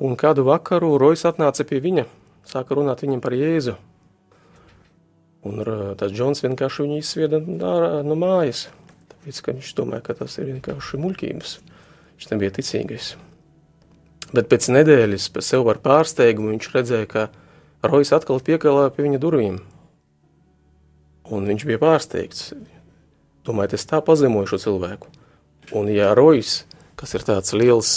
un 0.00 0.16
kādu 0.18 0.44
vakaru 0.46 0.96
Rojas 1.00 1.26
atnāca 1.28 1.66
pie 1.68 1.80
viņa, 1.84 2.06
sāka 2.48 2.76
runāt 2.78 3.04
viņam 3.04 3.20
par 3.24 3.36
Jēzu. 3.36 3.76
Un 5.44 5.60
tas 6.00 6.12
Džons 6.12 6.40
vienkārši 6.44 6.86
viņu 6.86 6.98
izsvieda 7.02 7.40
ārā 7.68 8.00
no 8.06 8.16
mājas, 8.16 8.66
tāpēc, 9.12 9.40
ka 9.44 9.52
viņš 9.52 9.72
domāja, 9.76 10.06
ka 10.06 10.16
tas 10.22 10.38
ir 10.40 10.48
vienkārši 10.54 11.00
muļķības. 11.02 11.54
Viņš 12.14 12.28
nebija 12.32 12.54
ticīgais. 12.56 13.14
Bet 14.34 14.48
pēc 14.50 14.70
nedēļas, 14.72 15.28
pēc 15.34 15.50
sev 15.52 15.68
ar 15.70 15.80
pārsteigumu, 15.84 16.54
viņš 16.54 16.70
redzēja, 16.72 17.10
ka 17.10 17.26
Rojas 17.84 18.14
atkal 18.16 18.40
piekalāja 18.40 18.94
pie 18.94 19.04
viņa 19.04 19.20
durvīm. 19.20 19.58
Un 21.34 21.48
viņš 21.48 21.66
bija 21.68 21.80
pārsteigts. 21.82 22.54
Domāju, 23.44 23.76
es 23.76 23.84
tā 23.88 24.00
pazemoju 24.04 24.54
šo 24.54 24.62
cilvēku. 24.64 25.12
Un 25.76 25.90
ja 25.92 26.14
Rojas 26.16 26.62
kas 27.04 27.14
ir 27.18 27.24
tāds 27.26 27.54
liels, 27.56 27.92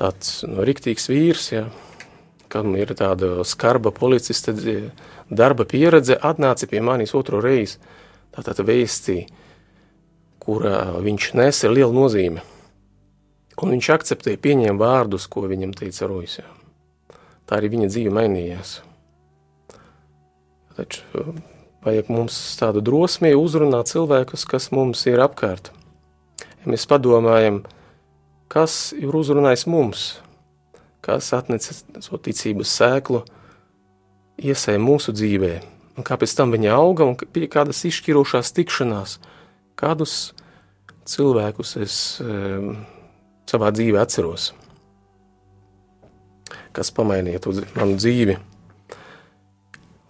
tāds 0.00 0.40
nu, 0.48 0.64
riktīgs 0.66 1.08
vīrs, 1.10 1.50
ja, 1.52 1.64
kam 2.50 2.72
ir 2.78 2.94
tāda 2.98 3.44
skarba 3.46 3.92
policista 3.94 4.54
darba 5.30 5.66
pieredze, 5.68 6.16
atnāca 6.16 6.68
pie 6.70 6.82
manis 6.84 7.14
otro 7.14 7.42
reizi. 7.44 7.78
Tātad 8.34 8.62
vēstī, 8.66 9.24
kurā 10.42 11.00
viņš 11.02 11.32
nesa 11.38 11.70
lielu 11.70 11.92
nozīmi. 11.94 12.42
Un 13.60 13.74
viņš 13.74 13.88
akceptēja, 13.92 14.40
pieņēma 14.40 14.80
vārdus, 14.80 15.26
ko 15.28 15.44
viņam 15.50 15.74
teica 15.76 16.08
Rojas. 16.08 16.38
Ja. 16.40 16.46
Tā 17.44 17.58
arī 17.58 17.72
viņa 17.74 17.90
dzīve 17.90 18.12
mainījās. 18.16 18.78
Taču 20.78 21.26
vajag 21.84 22.08
mums 22.12 22.38
tādu 22.60 22.80
drosmī 22.84 23.34
uzrunāt 23.36 23.90
cilvēkus, 23.92 24.46
kas 24.48 24.70
mums 24.72 25.02
ir 25.10 25.20
apkārt. 25.20 25.72
Ja 26.62 26.72
mēs 26.72 26.86
padomājam, 26.88 27.60
ka 27.66 27.79
kas 28.50 28.90
ir 28.98 29.14
uzrunājis 29.14 29.66
mums, 29.70 30.06
kas 31.04 31.30
atnecis 31.36 31.84
šo 32.02 32.18
ticības 32.22 32.72
sēklu, 32.80 33.22
iesēja 34.40 34.80
mūsu 34.82 35.14
dzīvē, 35.14 35.52
un 35.98 36.06
kā 36.06 36.18
pēc 36.20 36.34
tam 36.36 36.52
viņa 36.54 36.74
auga, 36.74 37.06
un 37.06 37.16
bija 37.34 37.50
kādas 37.60 37.84
izšķirošās 37.88 38.52
tikšanās, 38.56 39.18
kādus 39.80 40.32
cilvēkus 41.08 41.76
es 41.80 41.94
e, 42.22 42.34
savā 43.50 43.70
dzīvē 43.74 44.02
atceros, 44.02 44.50
kas 46.76 46.92
pamainīja 46.94 47.42
manu 47.76 47.98
dzīvi. 47.98 48.38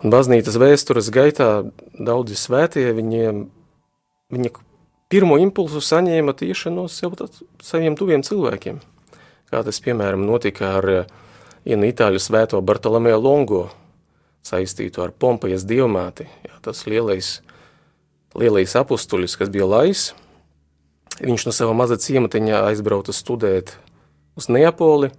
Un 0.01 0.13
baznīcas 0.13 0.57
vēstures 0.57 1.11
gaitā 1.13 1.51
daudzi 1.93 2.37
svētie 2.41 2.87
viņiem 2.97 3.45
viņa 4.33 4.53
pirmo 5.11 5.39
impulsu 5.43 5.83
saņēma 5.83 6.35
tieši 6.39 6.73
no 6.75 6.87
sev, 6.89 7.17
saviem 7.63 7.99
tuviem 7.99 8.23
cilvēkiem. 8.27 8.81
Kā 9.51 9.65
tas, 9.67 9.83
piemēram, 9.83 10.23
notika 10.27 10.77
ar 10.79 10.89
vienu 11.67 11.89
itāļu 11.91 12.23
svēto 12.23 12.61
Bartolomeo 12.63 13.19
Longo, 13.19 13.65
saistītu 14.47 15.03
ar 15.05 15.13
Pompejas 15.13 15.67
dievmāti, 15.69 16.29
jā, 16.47 16.55
tas 16.65 16.85
lielais, 16.89 17.41
lielais 18.39 18.77
apustulis, 18.79 19.37
kas 19.37 19.51
bija 19.53 19.67
lais, 19.69 20.11
viņš 21.21 21.49
no 21.49 21.55
sava 21.55 21.75
maza 21.77 21.99
ciematiņā 22.01 22.63
aizbrauca 22.71 23.13
studēt 23.15 23.75
uz 24.39 24.49
Neapoli, 24.49 25.11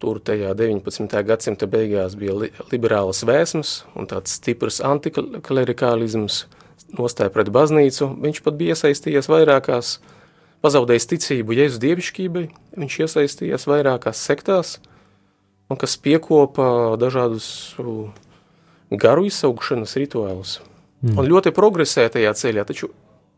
tur 0.00 0.20
tajā 0.22 0.54
19. 0.56 1.20
gadsimta 1.26 1.68
beigās 1.70 2.16
bija 2.18 2.36
li 2.38 2.50
liberālas 2.72 3.24
vēsmas 3.26 3.82
un 3.96 4.08
tāds 4.10 4.38
stiprs 4.38 4.80
antiklerikālisms, 4.84 6.44
nostāja 6.98 7.32
pret 7.34 7.50
baznīcu, 7.54 8.10
viņš 8.24 8.42
pat 8.44 8.58
bija 8.58 8.74
iesaistījies 8.74 9.28
vairākās, 9.30 9.98
pazaudējis 10.64 11.08
ticību 11.12 11.56
Jēzus 11.58 11.80
dievišķībai, 11.82 12.44
viņš 12.80 12.98
iesaistījās 13.06 13.66
vairākās 13.70 14.22
sektās, 14.28 14.76
un 15.70 15.80
kas 15.80 15.96
piekopa 16.00 16.96
dažādus 17.00 17.48
garu 18.94 19.26
izsaugšanas 19.28 19.96
rituālus. 20.00 20.60
Mm. 21.04 21.18
Un 21.18 21.28
ļoti 21.28 21.52
progresē 21.54 22.06
tajā 22.12 22.32
ceļā, 22.38 22.64
taču 22.68 22.90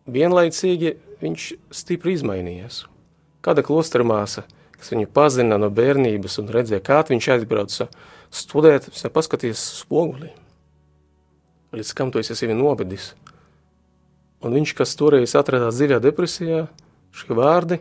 vienlaicīgi 0.07 0.95
viņš 1.23 1.49
stipri 1.75 2.15
izmainījies. 2.15 2.85
Kāda 3.43 3.65
klostera 3.67 4.07
māsa, 4.07 4.45
kas 4.77 4.93
viņu 4.93 5.11
pazina 5.15 5.59
no 5.59 5.71
bērnības 5.73 6.39
un 6.43 6.51
redzēja, 6.53 6.85
kā 6.85 7.03
viņš 7.09 7.31
aizbrauca 7.37 7.89
studēt, 8.35 8.91
paskaties 9.15 9.63
spogulī. 9.81 10.31
Līdz 11.75 11.93
kam 11.97 12.13
tu 12.13 12.21
esi 12.23 12.37
sevi 12.39 12.55
nobedis. 12.57 13.15
Un 14.47 14.55
viņš, 14.55 14.77
kas 14.79 14.95
toreiz 14.99 15.35
atradās 15.39 15.75
dziļā 15.81 15.99
depresijā, 16.05 16.67
šie 17.17 17.35
vārdi 17.35 17.81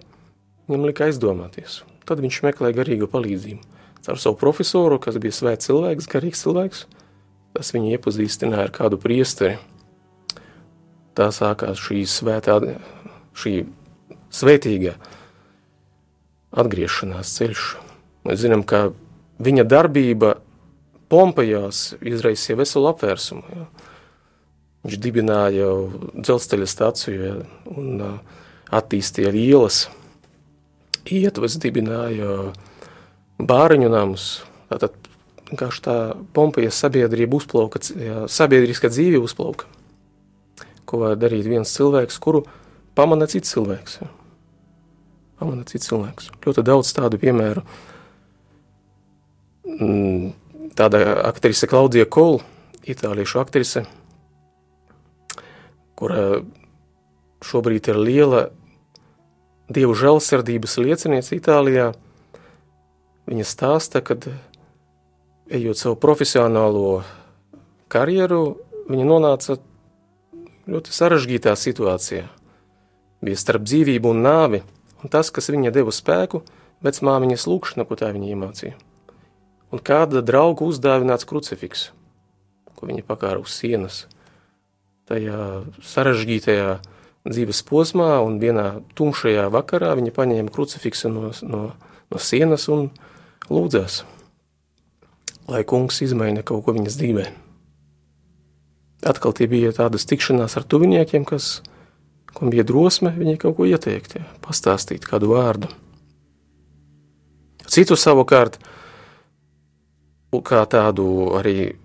viņam 0.65 0.87
lika 0.89 1.05
aizdomāties. 1.05 1.83
Tad 2.09 2.21
viņš 2.23 2.41
meklēja 2.45 2.79
garīgu 2.79 3.09
palīdzību. 3.11 3.61
Ar 4.05 4.21
savu 4.21 4.37
profesoru, 4.37 4.97
kas 5.01 5.17
bija 5.21 5.33
svēts 5.33 5.69
cilvēks, 5.69 6.09
garīgs 6.09 6.43
cilvēks, 6.45 6.83
tas 7.57 7.71
viņu 7.73 7.93
iepazīstināja 7.95 8.67
ar 8.67 8.73
kādu 8.73 8.99
priesteri. 9.01 9.57
Tā 11.17 11.29
sākās 11.33 11.79
šī 11.81 12.03
svētā, 12.09 12.57
šī 13.37 13.55
svētīgā 14.35 14.95
atgriešanās 16.55 17.33
ceļš. 17.37 17.63
Mēs 18.25 18.41
zinām, 18.41 18.65
ka 18.67 18.89
viņa 19.41 19.67
darbība 19.69 20.35
Pompejās 21.05 21.91
izraisīja 22.01 22.57
veselu 22.57 22.89
apvērsumu. 22.89 23.43
Ja. 23.53 23.65
Viņš 24.85 24.99
dibināja 25.01 25.67
dzelzceļa 26.13 26.67
staciju 26.69 27.21
ja, 27.25 27.35
un 27.73 28.03
attīstīja 28.69 29.31
ielas, 29.33 29.87
ietvas 31.09 31.57
dibināja 31.61 32.51
bāriņu 33.41 33.89
namus. 33.89 34.27
Tātad 34.69 34.93
vienkārši 35.49 35.83
tā 35.85 35.95
Pompejas 36.37 36.77
sabiedrība 36.83 37.39
uzplauka, 37.39 37.81
jā, 37.97 38.25
sabiedriska 38.29 38.91
dzīve 38.93 39.21
uzplauka. 39.25 39.69
Ko 40.85 41.01
var 41.01 41.17
darīt 41.17 41.49
viens 41.49 41.73
cilvēks, 41.73 42.21
kuru 42.21 42.43
pamana 42.97 43.25
cits 43.29 43.55
cilvēks. 43.55 43.99
Pamana 45.41 45.65
cits 45.67 45.89
cilvēks. 45.89 46.29
Ļoti 46.45 46.65
daudz 46.65 46.93
tādu 46.95 47.19
piemēru. 47.21 47.65
Tāda 50.77 51.01
aktrise 51.25 51.67
Klaudija 51.67 52.05
Kola, 52.05 52.43
itāliešu 52.85 53.41
aktrise, 53.41 53.87
kura 55.95 56.41
šobrīd 57.45 57.89
ir 57.91 57.99
liela 57.99 58.41
dievu 59.71 59.95
žēlsirdības 59.97 60.77
lieciniece 60.81 61.37
Itālijā. 61.37 61.91
Viņa 63.25 63.45
stāsta, 63.47 64.03
ka 64.05 64.17
ejot 65.49 65.79
savu 65.79 65.97
profesionālo 65.97 67.01
karjeru, 67.89 68.59
viņa 68.89 69.05
nonāca 69.07 69.57
ļoti 70.69 70.93
sarežģītā 70.93 71.53
situācijā. 71.57 72.27
Bija 73.25 73.41
starp 73.41 73.65
dzīvību 73.65 74.11
un 74.11 74.21
nāvi, 74.25 74.61
un 75.01 75.13
tas, 75.13 75.31
kas 75.33 75.49
viņa 75.49 75.73
deva 75.73 75.93
spēku, 75.93 76.43
vecmāmiņas 76.85 77.47
lūkšana, 77.49 77.85
ko 77.87 77.97
tā 77.97 78.11
viņa 78.13 78.33
iemācīja. 78.35 78.75
Un 79.73 79.81
kāda 79.81 80.21
drauga 80.21 80.67
uzdāvināts 80.67 81.25
krucifiks, 81.25 81.87
ko 82.77 82.91
viņa 82.91 83.07
pakāra 83.07 83.41
uz 83.41 83.55
sienas– 83.57 84.03
tajā 85.09 85.39
sarežģītajā 85.85 86.69
dzīves 87.25 87.61
posmā, 87.65 88.17
un 88.25 88.37
vienā 88.41 88.81
tumšajā 88.97 89.47
vakarā 89.53 89.93
viņa 89.97 90.13
paņēma 90.13 90.53
krucifiksu 90.53 91.09
no, 91.13 91.31
no, 91.49 91.61
no 92.11 92.21
sienas 92.21 92.67
un 92.73 92.89
lūdzās, 93.49 94.03
lai 95.49 95.63
kungs 95.67 96.01
izmaina 96.05 96.45
kaut 96.45 96.65
ko 96.65 96.75
viņas 96.77 96.99
dzīvē. 97.01 97.25
Atkal 99.05 99.35
tie 99.37 99.49
bija 99.49 99.73
tādas 99.75 100.07
tikšanās 100.09 100.57
ar 100.57 100.65
tuviniekiem, 100.65 101.25
kas, 101.29 101.59
kam 102.33 102.53
bija 102.53 102.65
drosme 102.65 103.13
viņai 103.13 103.37
kaut 103.41 103.57
ko 103.57 103.67
ieteikt, 103.69 104.17
ja, 104.17 104.25
pastāstīt 104.45 105.05
kādu 105.05 105.33
vārdu. 105.33 105.69
Citu 107.69 107.97
savukārt, 107.97 108.57
kā 110.45 110.61
tādu 110.69 111.31
arī 111.37 111.75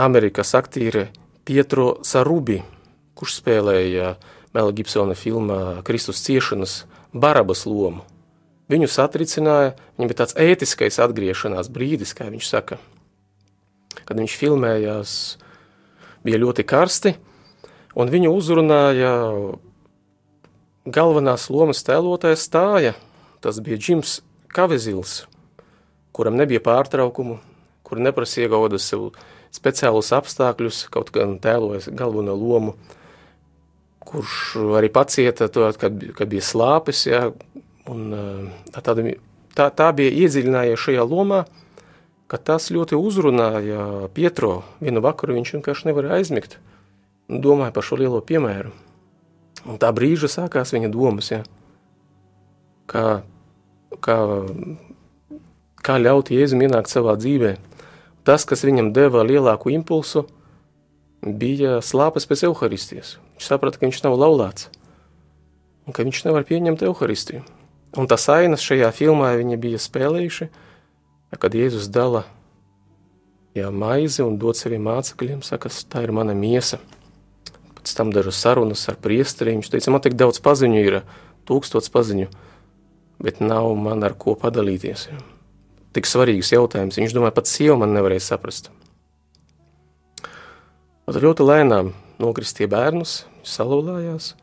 Amerikas 0.00 0.54
aktīri 0.56 1.08
Pietro 1.44 2.00
Sarubi, 2.06 2.60
kurš 3.18 3.40
spēlēja 3.40 4.14
Mela 4.54 4.72
Gibsona 4.74 5.14
filmā 5.18 5.80
Kristus 5.86 6.22
ciešanas 6.26 6.84
Barabas 7.12 7.66
lomu. 7.66 8.04
Viņu 8.70 8.86
satricināja, 8.90 9.74
viņam 9.98 10.10
bija 10.10 10.20
tāds 10.22 10.36
ētiskais 10.38 11.00
atgriešanās 11.02 11.70
brīdis, 11.74 12.14
kā 12.14 12.28
viņš 12.30 12.46
saka. 12.46 12.78
Kad 14.06 14.20
viņš 14.20 14.36
filmējās, 14.38 15.12
bija 16.22 16.38
ļoti 16.38 16.66
karsti, 16.66 17.16
un 17.98 18.12
viņu 18.12 18.30
uzrunāja 18.30 19.10
galvenās 20.86 21.48
lomas 21.50 21.82
tēlotājs 21.86 22.46
stāja. 22.46 22.94
Tas 23.40 23.58
bija 23.64 23.78
Džims 23.80 24.20
Kavezils, 24.52 25.24
kuram 26.12 26.36
nebija 26.36 26.60
pārtraukumu, 26.62 27.38
kur 27.86 28.02
neprasīja 28.02 28.50
gauda 28.52 28.78
sev 28.78 29.10
speciālus 29.54 30.12
apstākļus, 30.14 30.84
kaut 30.94 31.10
gan 31.14 31.36
tēlojas 31.42 31.90
galveno 31.96 32.36
lomu, 32.38 32.76
kurš 34.10 34.56
arī 34.78 34.90
pacieta 34.92 35.50
to, 35.52 35.66
kad, 35.78 35.98
kad 36.16 36.30
bija 36.30 36.44
slāpes, 36.44 37.04
ja, 37.10 37.28
un 37.90 38.14
tāda, 38.74 39.04
tā, 39.56 39.68
tā 39.74 39.90
bija 39.96 40.14
iedziļinājies 40.24 40.86
šajā 40.86 41.06
lomā, 41.06 41.44
ka 42.30 42.38
tas 42.38 42.70
ļoti 42.70 42.98
uzrunāja 42.98 44.10
Pietro. 44.14 44.60
Vienu 44.82 45.02
vakaru 45.02 45.34
viņš 45.38 45.56
vienkārši 45.56 45.90
nevarēja 45.90 46.20
aizmigt, 46.20 46.58
domāja 47.28 47.74
par 47.74 47.86
šo 47.86 47.98
lielo 47.98 48.22
piemēru. 48.22 48.70
Un 49.66 49.80
tā 49.82 49.90
brīža 49.92 50.30
sākās 50.30 50.70
viņa 50.72 50.88
domas, 50.94 51.32
ja, 51.34 51.42
kā, 52.88 53.20
kā, 54.00 54.16
kā 55.84 55.98
ļaut 56.00 56.30
Jēzum 56.32 56.62
ienākt 56.68 56.94
savā 56.94 57.18
dzīvē– 57.18 57.56
tas, 58.24 58.44
kas 58.44 58.64
viņam 58.66 58.92
deva 58.96 59.24
lielāku 59.26 59.72
impulsu, 59.74 60.26
bija 61.20 61.78
slāpes 61.84 62.26
pēc 62.28 62.44
evaharistijas. 62.48 63.16
Viņš 63.36 63.48
saprata, 63.48 63.78
ka 63.78 63.88
viņš 63.88 64.02
nav 64.06 64.16
laulāts 64.20 64.70
un 65.86 65.96
ka 65.96 66.04
viņš 66.06 66.24
nevar 66.28 66.44
pieņemt 66.48 66.84
evaharistiju. 66.86 67.42
Un 67.98 68.06
tas 68.06 68.28
ainas 68.30 68.62
šajā 68.62 68.92
filmā 68.94 69.32
viņi 69.40 69.58
bija 69.60 69.80
spēlējuši, 69.82 70.46
kad 71.40 71.56
Jēzus 71.56 71.88
dala 71.90 72.24
jā, 73.56 73.70
maizi 73.74 74.22
un 74.22 74.38
dod 74.38 74.58
saviem 74.58 74.84
mācekļiem, 74.86 75.42
saka, 75.46 75.72
tā 75.90 76.04
ir 76.06 76.14
mana 76.14 76.36
miesa. 76.36 76.78
Pēc 77.80 77.96
tam 77.96 78.12
dažas 78.14 78.38
sarunas 78.38 78.84
ar 78.92 79.00
priesteri, 79.00 79.56
viņš 79.56 79.72
teica, 79.72 79.90
man 79.90 80.04
tik 80.04 80.14
daudz 80.20 80.38
paziņu 80.44 80.84
ir, 80.84 81.00
tūkstots 81.48 81.90
paziņu, 81.90 82.30
bet 83.24 83.42
nav 83.42 83.72
man 83.80 84.06
ar 84.06 84.14
ko 84.14 84.36
padalīties. 84.38 85.08
Jā 85.10 85.29
tik 85.96 86.08
svarīgs 86.08 86.52
jautājums. 86.54 86.98
Viņš 87.00 87.16
domāja, 87.16 87.34
pat 87.36 87.50
sieva 87.50 87.78
man 87.80 87.94
nevarēja 87.96 88.26
saprast. 88.30 88.70
Tad 91.10 91.18
ļoti 91.24 91.46
lēnām 91.46 91.94
nokristie 92.22 92.68
bērnus, 92.70 93.24
viņš 93.40 93.56
salauzājās. 93.56 94.34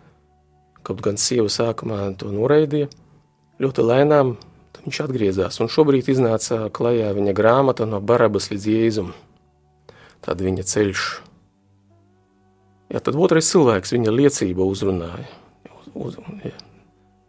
Kaut 0.87 0.99
gan 1.03 1.19
sieva 1.19 1.51
sākumā 1.51 2.09
to 2.19 2.31
noraidīja, 2.31 2.89
ļoti 3.63 3.85
lēnām 3.87 4.35
viņš 4.87 5.01
atgriezās. 5.03 5.59
Un 5.59 5.71
šobrīd 5.71 6.07
iznāca 6.11 6.67
klajā 6.73 7.11
viņa 7.15 7.35
grāmata 7.35 7.87
no 7.87 7.99
Barabas 7.99 8.49
līdz 8.53 8.67
Jēzum. 8.71 9.11
Tad 10.23 10.41
viņa 10.43 10.63
ceļš. 10.67 11.07
Jā, 12.93 13.01
tad 13.03 13.19
otrais 13.19 13.49
cilvēks 13.51 13.91
viņa 13.95 14.13
liecība 14.15 14.63
uzrunāja. 14.63 15.27
Uz, 15.97 16.15
jā. 16.45 16.55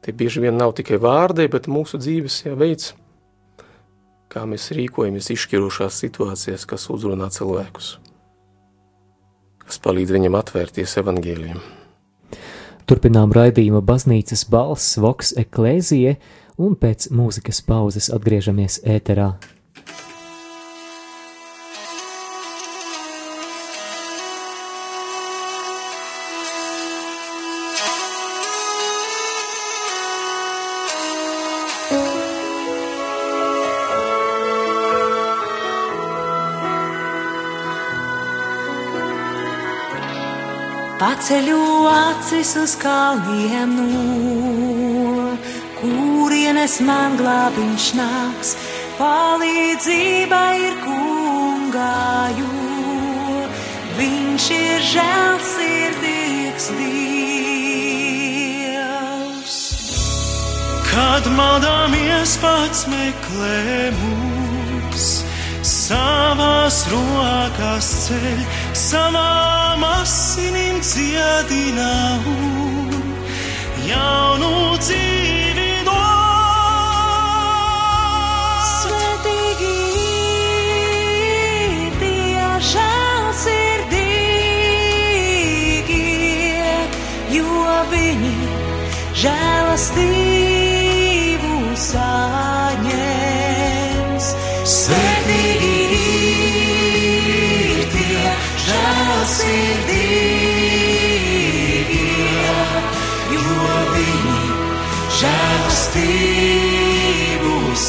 Tie 0.04 0.14
bieži 0.14 0.42
vien 0.44 0.54
nav 0.58 0.74
tikai 0.78 1.00
vārdi, 1.02 1.48
bet 1.50 1.66
mūsu 1.70 1.98
dzīves 1.98 2.44
jā, 2.46 2.54
veids 2.58 2.92
kā 4.32 4.44
mēs 4.48 4.70
rīkojamies 4.76 5.30
izšķirošās 5.34 5.98
situācijās, 6.04 6.66
kas 6.68 6.88
uzrunā 6.92 7.30
cilvēkus, 7.32 7.96
kas 9.64 9.80
palīdz 9.84 10.14
viņam 10.16 10.38
atvērties 10.38 10.96
evaņģēliem. 11.02 11.60
Turpinām 12.88 13.32
raidījuma 13.36 13.82
baznīcas 13.84 14.46
balss 14.48 14.96
Vox 15.00 15.34
Eklēzija, 15.36 16.14
un 16.58 16.76
pēc 16.80 17.10
mūzikas 17.12 17.60
pauzes 17.66 18.08
atgriežamies 18.14 18.80
ēterā. 18.88 19.34
Paceļu 41.28 41.84
acis 41.92 42.56
uz 42.56 42.72
kalniem, 42.80 43.72
no 43.92 45.36
kurienes 45.76 46.80
man 46.80 47.18
glābiņš 47.20 47.88
nāks. 47.98 48.56
Palīdzība 48.96 50.38
ir 50.56 50.78
kungāju, 50.86 52.48
viņš 53.98 54.46
ir 54.56 54.80
žēlsirdīgs 54.94 56.72
Dievs. 56.80 57.12
Kad 60.88 61.28
maldāmies 61.36 62.40
pats 62.40 62.88
meklē 62.88 63.92
mūs, 64.00 65.28
savās 65.68 66.78
rokās 66.88 67.88
ceļ, 68.06 68.38
savām 68.76 69.84
asinīm 69.84 70.78
dziedina 70.80 71.90
un 72.32 72.88
jaunu 73.84 74.52
dzīvi 74.80 75.72
dod. 75.88 75.98
Svētīgi 78.70 79.74
ir 80.06 81.92
tie 82.00 82.48
žēlsirdīgie, 82.72 83.76
jo 87.36 87.52
viņi 87.92 88.34
žēlastību 89.26 90.37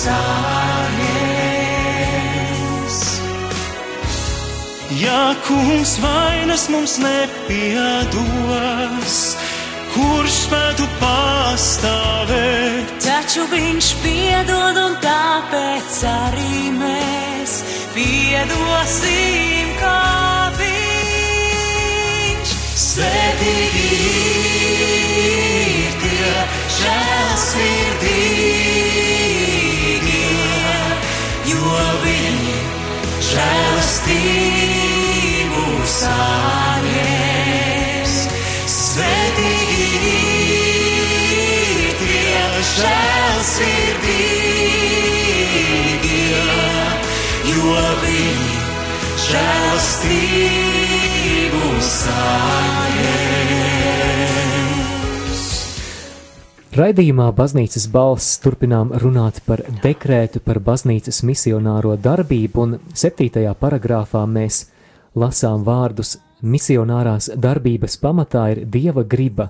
saņems. 0.10 2.98
Ja 5.00 5.36
kungs 5.46 5.94
vainas 6.04 6.64
mums 6.74 6.94
nepiedos, 7.02 9.16
kurš 9.94 10.34
spētu 10.48 10.86
pastāvēt? 11.02 12.88
Taču 13.06 13.42
viņš 13.52 13.86
piedod, 14.04 14.76
un 14.88 14.94
tāpēc 15.04 15.92
arī 16.10 16.56
mēs 16.80 17.52
piedosim, 17.94 19.68
kā 19.80 20.02
viņš. 20.60 22.50
Svētīgi 22.90 23.88
ir 25.30 25.92
tie 26.02 26.34
žēlsirdīgie, 26.80 29.39
jo 31.80 31.88
viņi 32.04 32.56
žēlastību 33.30 34.42
saņems. 35.94 37.36
Svētīgi 38.74 40.16
ir 40.58 41.94
tie 42.02 42.42
žēlsirdīgie, 42.74 43.76
jo 47.54 47.84
viņi 48.06 48.52
žēlastību 49.30 50.58
saņems. 51.94 53.49
Raidījumā 56.70 57.32
Baznīcas 57.34 57.88
balss 57.90 58.36
turpinām 58.44 58.92
runāt 59.02 59.40
par 59.42 59.64
dekrētu 59.82 60.38
par 60.46 60.60
baznīcas 60.62 61.24
misionāro 61.26 61.96
darbību, 61.98 62.62
un 62.62 62.76
septītajā 62.94 63.56
paragrāfā 63.58 64.22
mēs 64.30 64.68
lasām 65.18 65.64
vārdus: 65.66 66.20
Misionārās 66.46 67.32
darbības 67.34 67.98
pamatā 68.04 68.44
ir 68.54 68.62
dieva 68.70 69.02
griba, 69.02 69.50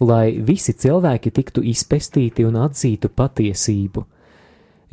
lai 0.00 0.38
visi 0.38 0.76
cilvēki 0.84 1.34
tiktu 1.34 1.66
izpestīti 1.72 2.46
un 2.46 2.60
atzītu 2.62 3.10
patiesību. 3.10 4.06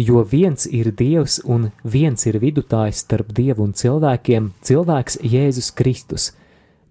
Jo 0.10 0.26
viens 0.26 0.66
ir 0.66 0.90
dievs 0.90 1.38
un 1.46 1.70
viens 1.84 2.26
ir 2.26 2.42
vidutājs 2.42 3.06
starp 3.06 3.30
dievu 3.30 3.70
un 3.70 3.78
cilvēkiem, 3.78 4.52
cilvēks 4.66 5.22
Jēzus 5.22 5.70
Kristus, 5.78 6.32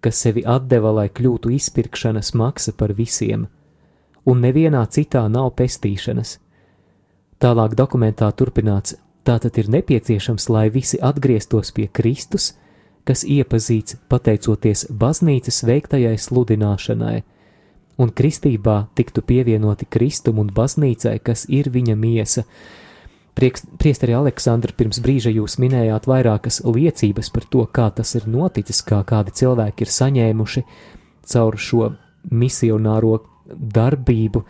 kas 0.01 0.23
sevi 0.23 0.47
deva, 0.71 0.95
lai 1.03 1.09
kļūtu 1.09 1.51
izpirkšanas 1.59 2.37
maksa 2.39 2.73
par 2.73 2.95
visiem 2.95 3.49
un 4.29 4.45
nevienā 4.45 4.85
citā 4.93 5.25
nav 5.33 5.55
pestīšanas. 5.59 6.37
Tālāk 7.41 7.77
dokumentā 7.79 8.29
turpināts, 8.35 8.99
tātad 9.25 9.59
ir 9.61 9.71
nepieciešams, 9.73 10.49
lai 10.53 10.69
visi 10.75 10.99
atgrieztos 11.01 11.73
pie 11.73 11.87
Kristus, 11.89 12.53
kas 13.09 13.25
iepazīts 13.25 13.97
pateicoties 14.11 14.89
baznīcas 14.91 15.63
veiktajai 15.65 16.17
sludināšanai, 16.21 17.23
un 17.99 18.13
kristībā 18.15 18.77
tiktu 18.99 19.25
pievienoti 19.27 19.89
Kristum 19.91 20.43
un 20.43 20.53
baznīcai, 20.55 21.17
kas 21.25 21.47
ir 21.49 21.71
viņa 21.73 21.97
miesa. 21.97 22.45
Priesteri 23.39 24.17
Aleksandra, 24.19 24.75
pirms 24.75 24.99
brīža 25.03 25.31
jūs 25.31 25.61
minējāt 25.63 26.09
vairākas 26.11 26.61
liecības 26.67 27.31
par 27.31 27.47
to, 27.47 27.65
kā 27.71 27.87
tas 27.95 28.17
ir 28.19 28.27
noticis, 28.27 28.83
kā 28.83 29.05
kādi 29.07 29.35
cilvēki 29.41 29.87
ir 29.87 29.95
saņēmuši 29.95 30.65
caur 31.33 31.59
šo 31.59 31.93
misionāro 32.35 33.21
darbību, 33.49 34.45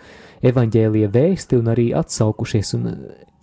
evaņģēlīja 0.49 1.11
vēsti 1.15 1.59
un 1.59 1.73
arī 1.73 1.89
atsaukušies, 1.97 2.75
un 2.79 2.89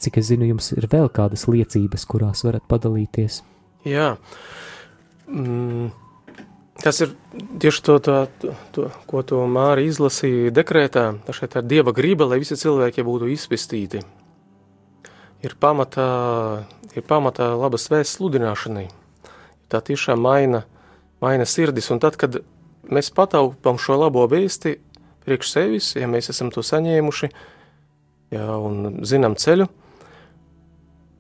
cik 0.01 0.19
es 0.21 0.29
zinu, 0.31 0.47
jums 0.49 0.71
ir 0.75 0.87
vēl 0.91 1.09
kādas 1.13 1.47
liecības, 1.49 2.07
kurās 2.09 2.43
varat 2.45 2.65
padalīties. 2.69 3.41
Jā, 3.87 4.15
mm, 5.27 5.91
tas 6.83 7.01
ir 7.05 7.13
tieši 7.61 7.83
to, 7.85 7.97
to, 8.03 8.17
to, 8.75 8.89
ko 9.09 9.23
to 9.27 9.43
Māra 9.49 9.83
izlasīja 9.85 10.53
dekrētā. 10.55 11.07
Tā 11.25 11.35
šeit 11.37 11.57
ir 11.59 11.67
dieva 11.69 11.95
griba, 11.95 12.27
lai 12.31 12.41
visi 12.41 12.57
cilvēki 12.59 13.05
būtu 13.05 13.31
izpestīti. 13.33 14.03
Ir 15.45 15.53
pamatā, 15.61 16.09
ir 16.95 17.05
pamatā 17.05 17.51
labas 17.53 17.85
vēsts 17.91 18.17
sludināšanai. 18.17 18.87
Tā 19.69 19.81
tiešām 19.85 20.21
maina, 20.21 20.63
maina 21.21 21.45
sirdis, 21.49 21.91
un 21.93 22.01
tad, 22.01 22.17
kad 22.17 22.39
mēs 22.89 23.11
pataupām 23.13 23.77
šo 23.81 23.97
labo 24.01 24.25
vēsti 24.29 24.79
priekš 25.25 25.51
sevis, 25.51 25.91
ja 25.97 26.07
mēs 26.11 26.29
esam 26.33 26.51
to 26.53 26.63
saņēmuši, 26.65 27.31
jā, 28.35 28.45
un 28.45 29.03
zinām 29.05 29.37
ceļu, 29.39 29.67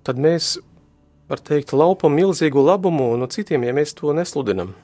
tad 0.05 0.21
mēs, 0.21 0.55
var 1.29 1.41
teikt, 1.41 1.73
laupam 1.73 2.13
milzīgu 2.15 2.61
labumu 2.61 3.13
no 3.19 3.29
citiem, 3.31 3.65
ja 3.65 3.73
mēs 3.75 3.95
to 3.97 4.13
nesludinam. 4.15 4.75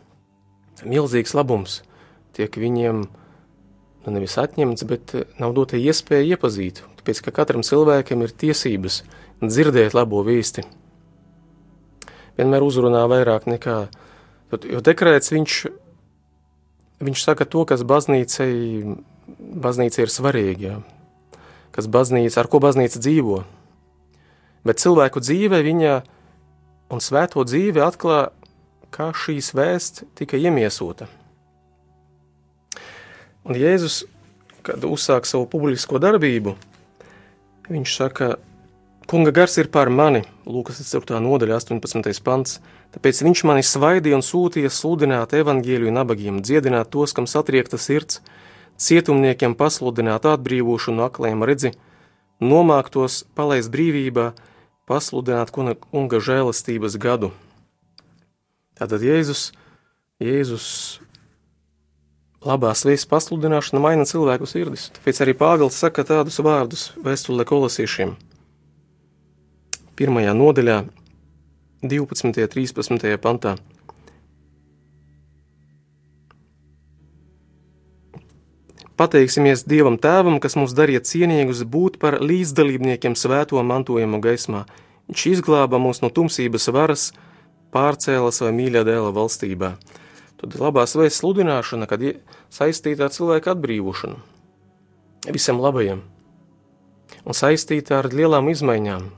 Milzīgs 0.81 1.35
labums 1.37 1.81
tiek 2.35 2.55
viņiem 2.57 3.03
nu, 3.05 4.13
nevis 4.13 4.37
atņemts, 4.41 4.85
bet 4.89 5.13
nav 5.41 5.53
dota 5.57 5.77
iespēja 5.77 6.35
iepazīt, 6.35 6.81
tāpēc, 7.01 7.21
ka 7.25 7.35
katram 7.41 7.65
cilvēkam 7.65 8.23
ir 8.25 8.33
tiesības 8.33 9.01
dzirdēt 9.43 9.95
labo 9.97 10.23
vīsti. 10.25 10.65
Vienmēr 12.39 12.63
uzrunā 12.65 13.03
vairāk 13.11 13.45
nekā, 13.51 13.77
jo 14.71 14.81
dekrēts 14.81 15.33
viņš, 15.35 15.57
viņš 17.03 17.25
saka 17.27 17.45
to, 17.45 17.65
kas 17.69 17.83
baznīcai, 17.85 18.51
baznīca 19.51 20.05
ir 20.05 20.11
svarīgi, 20.11 20.69
jā. 20.71 20.79
kas 21.75 21.87
baznīca, 21.91 22.41
ar 22.41 22.49
ko 22.51 22.61
baznīca 22.63 22.99
dzīvo. 22.99 23.43
Bet 24.67 24.81
cilvēku 24.81 25.21
dzīve 25.23 25.61
viņa 25.65 25.95
un 26.91 27.01
svēto 27.03 27.43
dzīve 27.47 27.83
atklā, 27.83 28.29
kā 28.91 29.11
šīs 29.15 29.53
vēsts 29.55 30.05
tika 30.15 30.37
iemiesota. 30.37 31.07
Un 33.47 33.57
Jēzus, 33.57 34.03
kad 34.61 34.83
uzsāk 34.85 35.25
savu 35.25 35.47
publisko 35.49 35.97
darbību, 36.01 36.55
viņš 37.71 37.97
saka, 37.97 38.35
Kunga 39.11 39.33
gars 39.35 39.57
ir 39.59 39.67
pār 39.67 39.89
mani, 39.91 40.21
Lūkas 40.47 40.77
4. 40.87 41.17
nodaļa, 41.19 41.57
18. 41.57 42.21
pants, 42.23 42.59
tāpēc 42.93 43.17
viņš 43.25 43.41
mani 43.49 43.63
svaidīja 43.65 44.15
un 44.15 44.23
sūtīja 44.23 44.69
sludināt 44.71 45.33
evaņģēliju 45.35 45.91
nabagiem, 45.91 46.37
dziedināt 46.39 46.93
tos, 46.93 47.11
kam 47.17 47.27
satriekta 47.27 47.75
sirds, 47.81 48.21
cietumniekiem 48.81 49.55
pasludināt 49.57 50.25
atbrīvošanu 50.29 51.05
akliem 51.05 51.45
redzi, 51.47 51.73
nomāktos 52.41 53.21
palaist 53.37 53.71
brīvībā, 53.73 54.31
pasludināt 54.89 55.53
kunga 55.53 56.19
žēlastības 56.23 56.97
gadu. 57.01 57.31
Tātad 58.79 59.03
Jēzus, 59.05 59.51
Jēzus 60.21 60.67
labās 62.41 62.81
vēstures 62.85 63.09
pasludināšana 63.11 63.81
maina 63.83 64.07
cilvēku 64.09 64.49
sirdis. 64.49 64.89
Tāpēc 64.97 65.21
arī 65.21 65.35
Pāvils 65.37 65.77
saka 65.77 66.05
tādus 66.07 66.41
vārdus 66.41 66.89
vēstulē 67.05 67.45
kolosiešiem. 67.45 68.15
Pirmajā 69.99 70.33
nodaļā, 70.33 70.79
12. 71.85 72.25
un 72.25 72.33
13. 72.33 73.17
pantā. 73.21 73.55
Pateiksimies 79.01 79.63
Dievam 79.65 79.95
Tēvam, 79.97 80.35
kas 80.37 80.53
mums 80.53 80.75
darīja 80.77 80.99
cienīgus 81.01 81.63
būt 81.65 81.95
par 81.97 82.19
līdzdalībniekiem 82.21 83.15
svēto 83.17 83.57
mantojumu 83.65 84.19
gaismā. 84.21 84.67
Viņš 85.09 85.23
izglāba 85.31 85.79
mūs 85.81 86.03
no 86.03 86.11
tumsības 86.13 86.69
varas, 86.69 87.05
pārcēla 87.73 88.29
savā 88.29 88.51
mīļā 88.53 88.83
dēla 88.85 89.09
valstībā. 89.15 89.71
Tad 90.37 90.59
labās 90.61 90.93
vēstures 90.93 91.17
sludināšana, 91.17 91.87
kad 91.89 92.05
saistīta 92.53 93.07
ar 93.07 93.15
cilvēku 93.15 93.49
atbrīvošanu, 93.55 94.21
visam 95.33 95.63
labajam, 95.65 96.05
un 97.25 97.39
saistīta 97.41 98.03
ar 98.03 98.11
lielām 98.13 98.53
izmaiņām. 98.53 99.09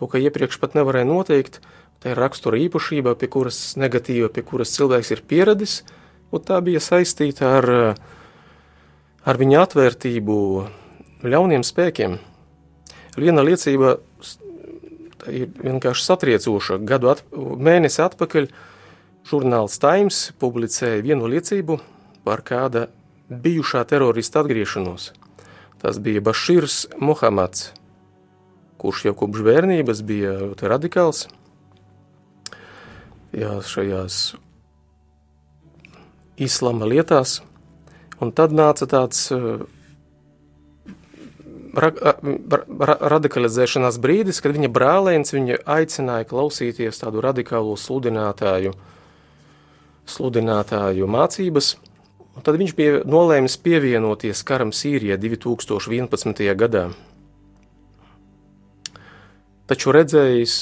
To, 0.00 0.08
ka 0.08 0.16
iepriekš 0.16 0.62
pat 0.64 0.80
nevarēja 0.80 1.10
noteikt, 1.12 1.60
tā 2.00 2.16
ir 2.16 2.24
rakstura 2.24 2.56
īpašība, 2.64 3.18
pie 3.20 3.28
kuras 3.36 3.60
negatīva, 3.76 4.32
pie 4.32 4.48
kuras 4.48 4.72
cilvēks 4.80 5.12
ir 5.12 5.26
pieradis, 5.28 5.82
un 6.32 6.40
tā 6.40 6.64
bija 6.64 6.80
saistīta 6.80 7.56
ar 7.60 7.72
uh, 7.76 8.12
ar 9.24 9.40
viņa 9.40 9.62
atvērtību 9.64 10.38
ļauniem 11.24 11.64
spēkiem. 11.64 12.18
Viena 13.16 13.44
liecība 13.46 13.96
ir 15.30 15.52
vienkārši 15.62 16.04
satriecoša. 16.04 16.78
Gadu 16.84 17.12
at, 17.14 17.22
mēnesi 17.32 18.02
atpakaļ 18.04 18.50
žurnāls 19.28 19.78
Times 19.80 20.26
publicēja 20.40 21.04
vienu 21.04 21.30
liecību 21.30 21.78
par 22.26 22.44
kāda 22.44 22.88
bijušā 23.30 23.84
terorista 23.88 24.42
atgriešanos. 24.44 25.12
Tas 25.80 26.00
bija 26.00 26.22
Baširs 26.24 26.84
Muhamads, 27.00 27.70
kurš 28.80 29.06
jau 29.08 29.16
kopš 29.24 29.44
bērnības 29.46 30.04
bija 30.04 30.36
radikāls. 30.60 31.26
Jā, 33.34 33.56
šajās 33.64 34.36
islama 36.44 36.86
lietās– 36.92 37.40
Un 38.22 38.30
tad 38.36 38.54
nāca 38.54 38.86
tāds 38.90 39.26
uh, 39.34 39.64
ra, 41.74 41.90
ra, 41.90 42.96
radikalizēšanās 43.14 43.98
brīdis, 44.02 44.40
kad 44.42 44.54
viņa 44.54 44.70
brālēns 44.72 45.34
viņu 45.34 45.60
aicināja 45.66 46.28
klausīties 46.30 47.00
tādu 47.00 47.22
radikālu 47.24 47.74
sludinātāju, 47.80 48.74
sludinātāju 50.10 51.10
mācības. 51.10 51.74
Un 52.34 52.42
tad 52.46 52.58
viņš 52.58 52.74
bija 52.74 53.02
nolēmis 53.06 53.56
pievienoties 53.62 54.42
karam 54.46 54.72
Sīrijā 54.74 55.18
2011. 55.22 56.46
gadā. 56.58 56.88
Taču 59.70 59.94
redzējis, 59.94 60.56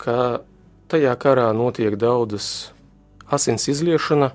ka 0.00 0.44
tajā 0.88 1.12
karā 1.20 1.50
notiek 1.56 1.98
daudzas 2.00 2.70
asins 3.32 3.66
izliešana, 3.68 4.30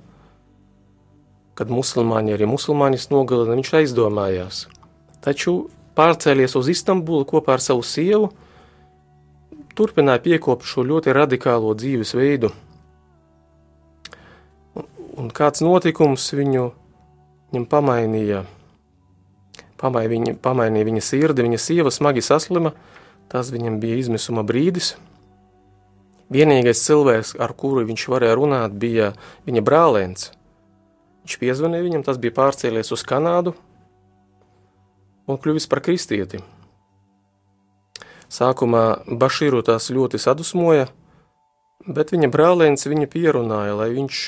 kad 1.57 1.71
musulmaņi 1.73 2.35
arī 2.35 2.47
musulmaņus 2.49 3.09
nogalina, 3.09 3.55
viņš 3.57 3.73
aizdomājās. 3.81 4.65
Taču 5.25 5.55
pārcēlies 5.97 6.53
uz 6.59 6.69
Istambulu 6.69 7.25
kopā 7.25 7.57
ar 7.57 7.63
savu 7.63 7.81
sievu, 7.85 8.29
turpināja 9.77 10.21
piekopt 10.21 10.67
šo 10.69 10.85
ļoti 10.85 11.15
radikālo 11.17 11.73
dzīvesveidu. 11.77 12.51
Un, 14.77 14.85
un 15.17 15.33
kāds 15.33 15.65
notikums 15.65 16.29
viņu 16.37 16.69
viņam 17.51 17.65
pamainīja, 17.71 18.43
pamainīja 19.79 20.13
viņa, 20.13 20.37
pamainīja 20.43 20.89
viņa 20.91 21.03
sirdi, 21.03 21.45
viņa 21.45 21.59
sieva 21.61 21.93
smagi 21.93 22.21
saslima, 22.25 22.73
tas 23.31 23.51
viņam 23.53 23.79
bija 23.81 23.97
izmisuma 24.01 24.45
brīdis. 24.47 24.95
Vienīgais 26.33 26.81
cilvēks, 26.83 27.37
ar 27.39 27.53
kuru 27.55 27.85
viņš 27.87 28.07
varēja 28.11 28.35
runāt, 28.35 28.73
bija 28.75 29.13
viņa 29.47 29.63
brālēns, 29.63 30.31
Viņš 31.27 31.41
piezvanīja 31.41 31.83
viņam, 31.83 32.03
tas 32.07 32.15
bija 32.23 32.31
pārcēlies 32.37 32.87
uz 32.95 33.01
Kanādu 33.03 33.51
un 35.27 35.35
kļuvis 35.35 35.65
par 35.67 35.81
kristieti. 35.83 36.39
Sākumā 38.31 39.01
Bašīru 39.11 39.59
tās 39.67 39.89
ļoti 39.91 40.21
sadusmoja, 40.23 40.85
bet 41.83 42.13
viņa 42.15 42.29
brālēns 42.31 42.87
viņu 42.87 43.09
pierunāja, 43.11 43.73
lai 43.75 43.89
viņš 43.97 44.21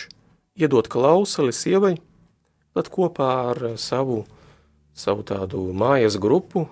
iedod 0.59 0.89
klausuli 0.91 1.55
sievai, 1.55 1.93
tad 2.75 2.91
kopā 2.91 3.29
ar 3.53 3.62
savu, 3.79 4.25
savu 4.91 5.23
tādu 5.23 5.69
mājas 5.71 6.17
grupu 6.19 6.65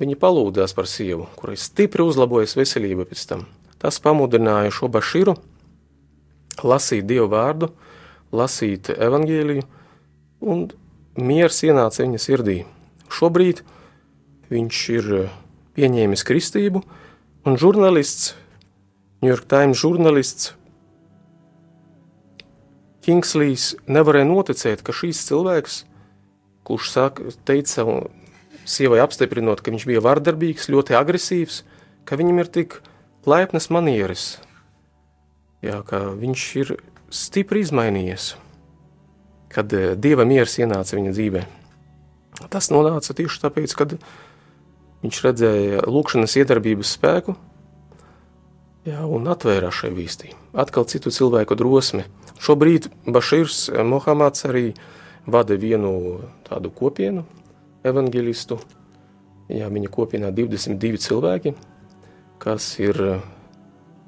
viņa 0.00 0.16
palūdās 0.24 0.72
par 0.72 0.88
sievu, 0.88 1.26
kurai 1.36 1.58
stipri 1.60 2.08
uzlabojas 2.08 2.56
veselība 2.56 3.04
pēc 3.12 3.26
tam. 3.28 3.44
Tas 3.76 4.00
pamudināja 4.00 4.72
šo 4.72 4.88
Bašīru 4.88 5.36
lasīt 6.64 7.04
Dievu 7.04 7.28
vārdu, 7.36 7.68
lasīt 8.34 8.90
evaņģēliju, 8.94 9.64
un 10.48 10.66
miers 11.18 11.62
ienāca 11.66 12.04
viņa 12.04 12.20
sirdī. 12.22 12.58
Šobrīd 13.12 13.64
viņš 14.52 14.82
ir 14.96 15.10
eh, 15.22 15.32
pieņēmis 15.78 16.26
kristību, 16.28 16.84
un 17.48 17.58
žurnālists, 17.60 18.34
New 19.22 19.32
York 19.32 19.48
Times 19.50 19.80
žurnālists 19.80 20.52
Kingslīs 23.08 23.70
nevarēja 23.88 24.26
noticēt, 24.28 24.82
ka 24.84 24.92
šīs 24.92 25.22
cilvēks, 25.30 25.78
kurš 26.68 26.90
saka, 26.92 27.30
teica 27.48 27.86
sievai 28.68 28.98
apstiprinot, 29.00 29.62
ka 29.64 29.72
viņš 29.72 29.86
bija 29.88 30.02
vardarbīgs, 30.04 30.68
ļoti 30.68 30.96
agresīvs, 30.98 31.62
ka 32.04 32.18
viņam 32.20 32.42
ir 32.42 32.50
tik 32.52 32.76
laipnas 33.24 33.70
manieres, 33.72 34.26
jā, 35.64 35.80
ka 35.88 36.02
viņš 36.20 36.44
ir 36.60 36.74
stipri 37.10 37.62
izmainījies, 37.64 38.32
kad 39.52 39.72
eh, 39.72 39.94
dieva 39.96 40.26
miers 40.28 40.58
ienāca 40.60 40.96
viņa 40.98 41.14
dzīvē. 41.16 41.44
Tas 42.52 42.70
nonāca 42.70 43.16
tieši 43.16 43.42
tāpēc, 43.42 43.74
kad 43.74 43.96
viņš 45.02 45.20
redzēja 45.24 45.82
lūkšanas 45.88 46.36
iedarbības 46.38 46.92
spēku 46.98 47.34
jā, 48.86 49.00
un 49.02 49.26
atvērās 49.30 49.80
šai 49.80 49.90
vīstī. 49.96 50.32
Atkal 50.58 50.86
citu 50.90 51.10
cilvēku 51.14 51.58
drosmi. 51.58 52.06
Šobrīd 52.38 52.90
Bašīrs 53.08 53.68
Mohameds 53.86 54.46
arī 54.46 54.70
vada 55.26 55.58
vienu 55.58 56.20
tādu 56.46 56.70
kopienu, 56.70 57.26
evangelistu. 57.86 58.60
Jā, 59.50 59.66
viņa 59.72 59.90
kopienā 59.90 60.30
22 60.36 61.00
cilvēki, 61.02 61.54
kas 62.42 62.74
ir 62.82 63.00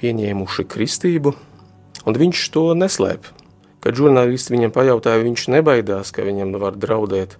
pieņēmuši 0.00 0.68
kristību– 0.70 1.34
Un 2.08 2.16
viņš 2.16 2.48
to 2.54 2.70
neslēp. 2.76 3.28
Kad 3.80 3.96
žurnālisti 3.96 4.52
viņam 4.54 4.72
pajautāja, 4.76 5.24
viņš 5.24 5.46
nebaidās, 5.52 6.12
ka 6.12 6.24
viņam 6.24 6.52
var 6.60 6.76
draudēt 6.76 7.36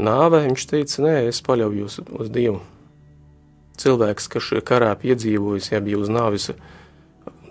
nāve, 0.00 0.42
viņš 0.46 0.66
teica, 0.68 1.02
nē, 1.04 1.14
es 1.28 1.40
paļaujos 1.44 2.00
uz 2.16 2.30
Dievu. 2.32 2.62
Cilvēks, 3.80 4.28
kas 4.32 4.46
šajā 4.48 4.64
karā 4.64 4.94
piedzīvojis, 5.00 5.70
ja 5.72 5.80
bija 5.84 6.00
uz 6.00 6.08
nāvis 6.12 6.50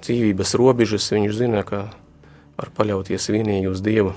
dzīvības 0.01 0.55
robežas, 0.57 1.09
viņš 1.13 1.37
zina, 1.37 1.63
ka 1.65 1.87
var 2.57 2.73
paļauties 2.77 3.29
vienīgi 3.33 3.69
uz 3.69 3.81
Dievu. 3.85 4.13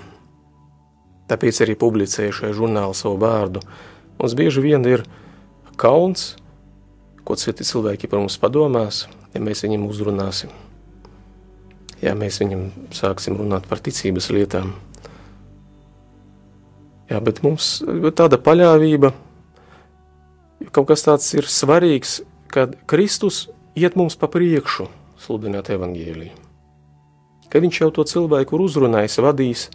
Tāpēc 1.32 1.62
arī 1.64 1.76
publicēju 1.80 2.36
šajā 2.40 2.56
žurnālā 2.56 2.96
savu 2.96 3.20
vārdu. 3.20 3.62
Mums 4.18 4.36
bieži 4.36 4.64
vien 4.64 4.84
ir 4.88 5.06
kauns, 5.80 6.34
ko 7.24 7.36
citi 7.40 7.64
cilvēki 7.64 8.08
par 8.08 8.24
mums 8.24 8.40
padomās, 8.40 9.06
ja 9.32 9.40
mēs 9.40 9.64
viņiem 9.64 9.88
uzrunāsim 9.88 10.52
ja 12.03 12.14
mēs 12.18 12.40
viņam 12.42 12.66
sāksim 12.94 13.38
runāt 13.38 13.68
par 13.70 13.82
ticības 13.82 14.30
lietām. 14.34 14.74
Jā, 17.11 17.20
bet 17.20 17.42
mums 17.44 17.82
bet 17.84 18.16
tāda 18.20 18.38
paļāvība, 18.40 19.12
kaut 20.72 20.88
kas 20.88 21.05
tāds 21.07 21.28
ir 21.36 21.48
svarīgs, 21.50 22.20
kad 22.53 22.74
Kristus 22.88 23.46
iet 23.76 23.96
mums 23.98 24.16
pa 24.16 24.30
priekšu 24.32 24.88
sludināt 25.20 25.70
evaņģēliju. 25.72 26.38
Kad 27.53 27.64
viņš 27.66 27.80
jau 27.82 27.90
to 27.92 28.05
cilvēku 28.09 28.57
ir 28.57 28.64
uzrunājis, 28.64 29.20
vadījis, 29.20 29.66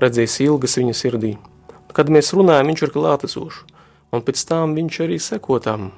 redzējis 0.00 0.40
ilgas 0.48 0.76
viņa 0.80 0.94
sirdī. 0.98 1.36
Kad 1.94 2.10
mēs 2.10 2.32
runājam, 2.34 2.70
viņš 2.70 2.82
ir 2.86 2.92
klātesošs, 2.94 3.60
un 4.14 4.24
pēc 4.26 4.42
tam 4.48 4.74
viņš 4.74 5.00
arī 5.06 5.18
seko 5.22 5.60
tam 5.62 5.92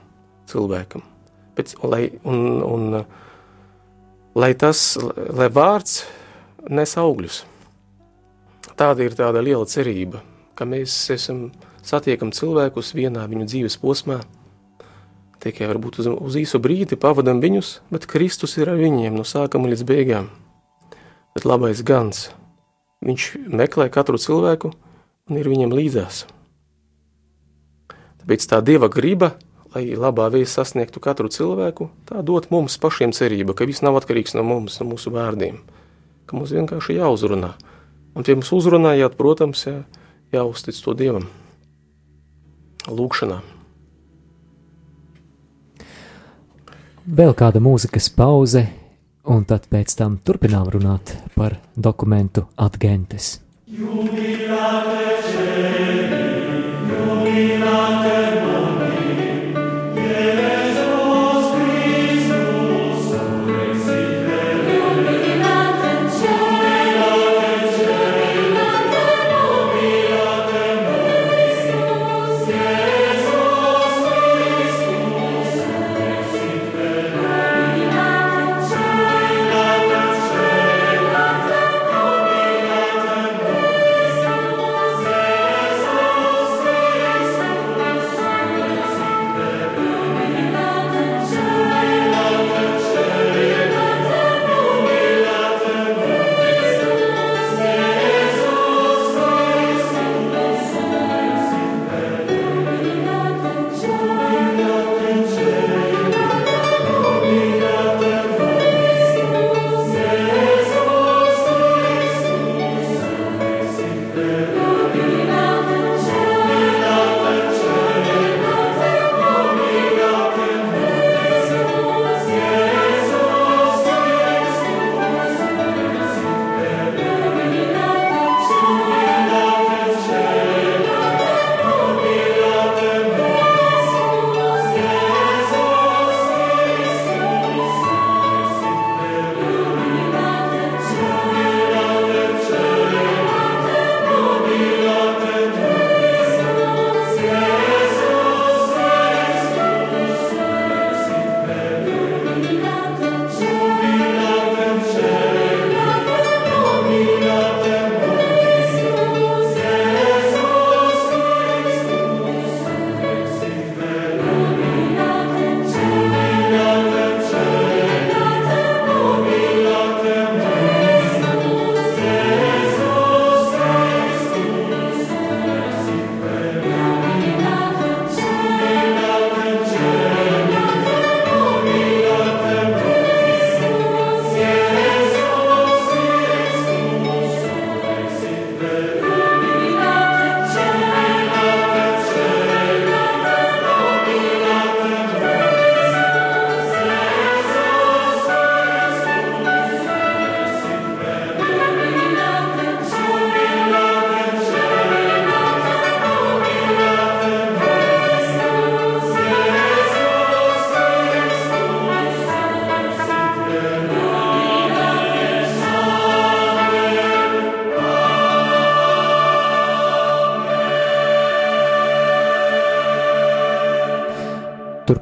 cilvēkam. 0.53 1.05
Pēc, 1.57 1.75
lai, 1.85 2.05
un, 2.29 2.61
un, 2.65 3.01
lai 4.35 4.53
tas, 4.59 4.97
lai 5.33 5.49
vārds 5.53 6.03
nes 6.71 6.97
augļus. 6.99 7.43
Tāda 8.79 9.05
ir 9.05 9.17
tāda 9.19 9.43
liela 9.45 9.67
cerība, 9.69 10.23
ka 10.57 10.67
mēs 10.69 10.95
esam 11.13 11.51
satiekam 11.85 12.33
cilvēkus 12.33 12.95
vienā 12.97 13.25
viņu 13.29 13.49
dzīves 13.51 13.77
posmā, 13.83 14.21
tikai 15.43 15.69
varbūt 15.71 15.99
uz, 16.01 16.09
uz 16.09 16.39
īsu 16.39 16.61
brīdi 16.63 16.97
pavadam 17.01 17.43
viņus, 17.43 17.81
bet 17.93 18.07
Kristus 18.11 18.57
ir 18.61 18.71
ar 18.73 18.79
viņiem 18.81 19.19
no 19.19 19.27
sākuma 19.27 19.73
līdz 19.73 19.85
beigām. 19.89 20.31
Bet 21.33 21.47
labais 21.49 21.83
gans, 21.85 22.31
viņš 23.05 23.33
meklē 23.51 23.89
katru 23.93 24.21
cilvēku 24.21 24.73
un 25.29 25.41
ir 25.41 25.49
viņam 25.51 25.75
līdzās. 25.75 26.25
Tāpēc 28.23 28.47
tā 28.47 28.61
Dieva 28.63 28.87
griba, 28.93 29.33
lai 29.75 29.85
labā 29.97 30.29
vēsts 30.33 30.59
sasniegtu 30.59 31.01
katru 31.03 31.31
cilvēku, 31.33 31.89
tā 32.09 32.23
dot 32.27 32.51
mums 32.53 32.77
pašiem 32.81 33.15
cerība, 33.17 33.57
ka 33.57 33.67
viss 33.69 33.85
nav 33.85 33.97
atkarīgs 34.01 34.37
no 34.37 34.45
mums, 34.47 34.79
no 34.81 34.89
mūsu 34.93 35.13
vārdiem, 35.15 35.63
ka 36.29 36.37
mums 36.37 36.53
vienkārši 36.55 36.99
jāuzrunā. 36.99 37.55
Un 38.13 38.27
tie 38.27 38.37
mums 38.37 38.53
uzrunājāt, 38.53 39.17
protams, 39.17 39.65
jā, 39.67 39.79
jāuztic 40.35 40.77
to 40.85 40.95
Dievam. 40.99 41.31
Lūkšanā. 42.93 43.41
Vēl 47.03 47.33
kāda 47.39 47.63
mūzikas 47.63 48.11
pauze, 48.15 48.67
un 49.27 49.47
tad 49.49 49.67
pēc 49.73 49.97
tam 49.99 50.21
turpinām 50.23 50.69
runāt 50.71 51.17
par 51.35 51.57
dokumentu 51.75 52.47
Adgentes. 52.61 53.39
Jubilate 53.67 55.12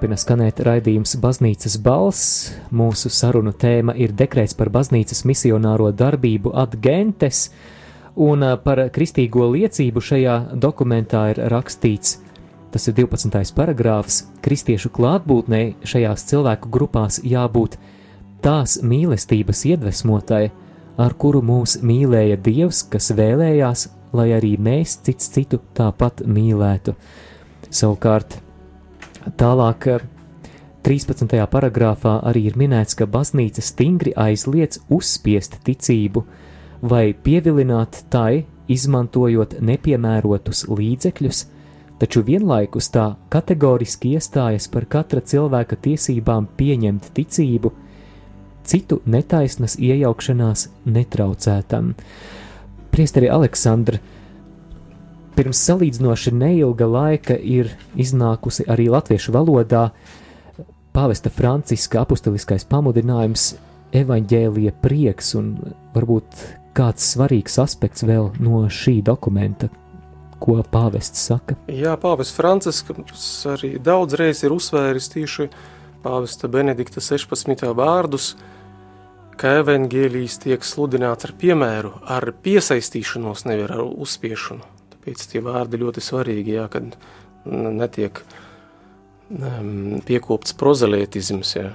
Turpina 0.01 0.17
skanēt 0.17 0.63
raidījums 0.65 1.11
Baznīcas 1.21 1.75
balss. 1.85 2.29
Mūsu 2.73 3.11
sarunu 3.13 3.53
tēma 3.53 3.93
ir 4.01 4.15
dekrēts 4.17 4.57
par 4.57 4.71
baznīcas 4.73 5.27
misionāro 5.29 5.91
darbību 5.93 6.55
Adgentes, 6.57 7.51
un 8.17 8.47
par 8.65 8.81
kristīgo 8.97 9.51
liecību 9.53 10.01
šajā 10.01 10.39
dokumentā 10.57 11.27
ir 11.35 11.43
rakstīts, 11.53 12.17
tas 12.73 12.89
ir 12.89 12.97
12. 13.03 13.53
paragrāfs, 13.53 14.23
kristiešu 14.41 14.89
klātbūtnē 14.97 15.63
šajās 15.85 16.25
cilvēku 16.33 16.73
grupās 16.73 17.21
jābūt 17.21 17.77
tās 18.41 18.81
mīlestības 18.81 19.67
iedvesmotai, 19.75 20.47
ar 20.97 21.21
kuru 21.21 21.45
mūs 21.45 21.83
mīlēja 21.85 22.41
Dievs, 22.41 22.87
kas 22.89 23.13
vēlējās, 23.21 23.91
lai 24.17 24.31
arī 24.41 24.57
mēs 24.57 25.03
cits 25.05 25.29
citu 25.37 25.61
tāpat 25.77 26.25
mīlētu. 26.25 26.97
Savukārt, 27.69 28.41
Tālāk, 29.21 29.87
13. 30.83 31.35
Eh, 31.37 31.47
paragrāfā 31.47 32.21
arī 32.25 32.47
ir 32.49 32.57
minēts, 32.57 32.97
ka 32.97 33.05
baznīca 33.05 33.61
stingri 33.61 34.15
aizliedz 34.17 34.81
uzspiest 34.89 35.59
ticību 35.65 36.25
vai 36.81 37.13
pievilināt 37.13 38.05
tai, 38.09 38.47
izmantojot 38.71 39.59
nepiemērotus 39.61 40.65
līdzekļus, 40.71 41.41
taču 42.01 42.23
vienlaikus 42.25 42.89
tā 42.95 43.17
kategoriski 43.29 44.15
iestājas 44.17 44.71
par 44.73 44.87
katra 44.89 45.21
cilvēka 45.21 45.77
tiesībām 45.77 46.49
pieņemt 46.57 47.11
ticību, 47.13 47.75
citu 48.65 49.03
netaisnas 49.05 49.77
iejaukšanās 49.77 50.69
netraucētam. 50.87 51.93
Priesteri 52.91 53.29
Aleksandra, 53.29 54.01
pirms 55.41 55.61
salīdzinoši 55.71 56.35
neilga 56.37 56.85
laika 56.85 57.33
ir 57.33 57.71
iznākusi 57.97 58.67
arī 58.69 58.91
latviešu 58.93 59.33
valodā 59.33 59.87
pāvesta 60.93 61.31
Franciska 61.33 62.03
apustuliskais 62.03 62.67
pamudinājums 62.69 63.55
evaņģēlija 63.97 64.75
prieks 64.83 65.33
un 65.39 65.55
varbūt 65.95 66.43
kāds 66.77 67.07
svarīgs 67.15 67.57
aspekts 67.63 68.05
vēl 68.05 68.29
no 68.43 68.67
šī 68.69 68.99
dokumenta, 69.07 69.71
ko 70.45 70.59
pāvests 70.61 71.23
saka. 71.31 71.57
Jā, 71.73 71.95
pāvests 72.01 72.37
Francisks 72.37 73.47
arī 73.49 73.79
daudzreiz 73.81 74.43
ir 74.45 74.53
uzsvēris 74.53 75.09
tieši 75.15 75.49
pāvesta 76.05 76.51
Benedikta 76.53 77.01
16. 77.01 77.65
vārdus, 77.79 78.35
ka 79.41 79.57
evaņģēlijs 79.63 80.37
tiek 80.45 80.69
sludināts 80.69 81.31
ar 81.31 81.33
piemēru, 81.41 81.95
ar 82.05 82.29
piesaistīšanos, 82.45 83.47
nevis 83.49 83.71
ar 83.71 83.87
uzspiešanu. 83.89 84.80
Tāpēc 85.01 85.23
tie 85.33 85.41
vārdi 85.41 85.79
ļoti 85.81 86.03
svarīgi, 86.05 86.59
jā, 86.59 86.67
kad 86.69 86.93
netiek 87.49 88.19
um, 89.33 90.03
piekopts 90.05 90.53
prozelētisms, 90.61 91.55
jā, 91.57 91.71